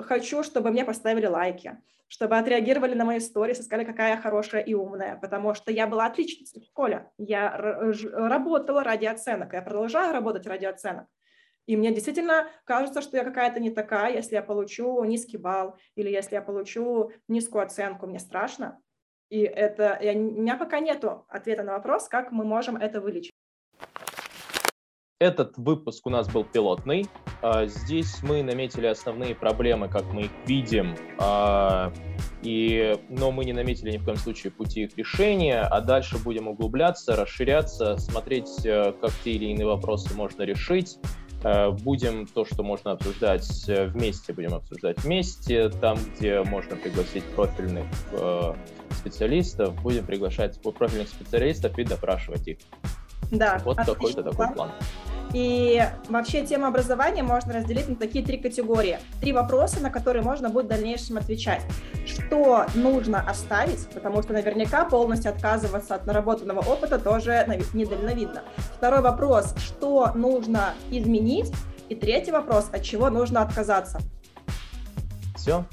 [0.00, 4.74] хочу, чтобы мне поставили лайки, чтобы отреагировали на мои истории, сказали, какая я хорошая и
[4.74, 7.10] умная, потому что я была отличницей в школе.
[7.18, 11.06] Я работала ради оценок, я продолжаю работать ради оценок.
[11.66, 16.10] И мне действительно кажется, что я какая-то не такая, если я получу низкий балл или
[16.10, 18.06] если я получу низкую оценку.
[18.06, 18.80] Мне страшно.
[19.30, 23.32] И это, я, у меня пока нет ответа на вопрос, как мы можем это вылечить.
[25.20, 27.06] Этот выпуск у нас был пилотный.
[27.40, 31.92] А, здесь мы наметили основные проблемы, как мы их видим, а,
[32.42, 36.48] и, но мы не наметили ни в коем случае пути их решения, а дальше будем
[36.48, 40.98] углубляться, расширяться, смотреть, э, как те или иные вопросы можно решить.
[41.44, 45.68] Э, будем то, что можно обсуждать э, вместе, будем обсуждать вместе.
[45.68, 47.84] Там, где можно пригласить профильных
[48.90, 52.58] специалистов, будем приглашать профильных специалистов и допрашивать их.
[53.30, 53.60] Да.
[53.64, 54.70] Вот такой-то такой план.
[55.34, 59.00] И вообще тему образования можно разделить на такие три категории.
[59.20, 61.62] Три вопроса, на которые можно будет в дальнейшем отвечать.
[62.06, 68.42] что нужно оставить, потому что наверняка полностью отказываться от наработанного опыта тоже недальновидно.
[68.76, 71.52] Второй вопрос, что нужно изменить?
[71.88, 73.98] И третий вопрос, от чего нужно отказаться?
[75.36, 75.64] Все.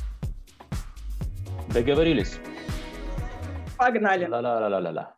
[1.74, 2.38] Договорились.
[3.78, 4.26] Погнали.
[4.26, 5.14] Ла-ла-ла-ла-ла.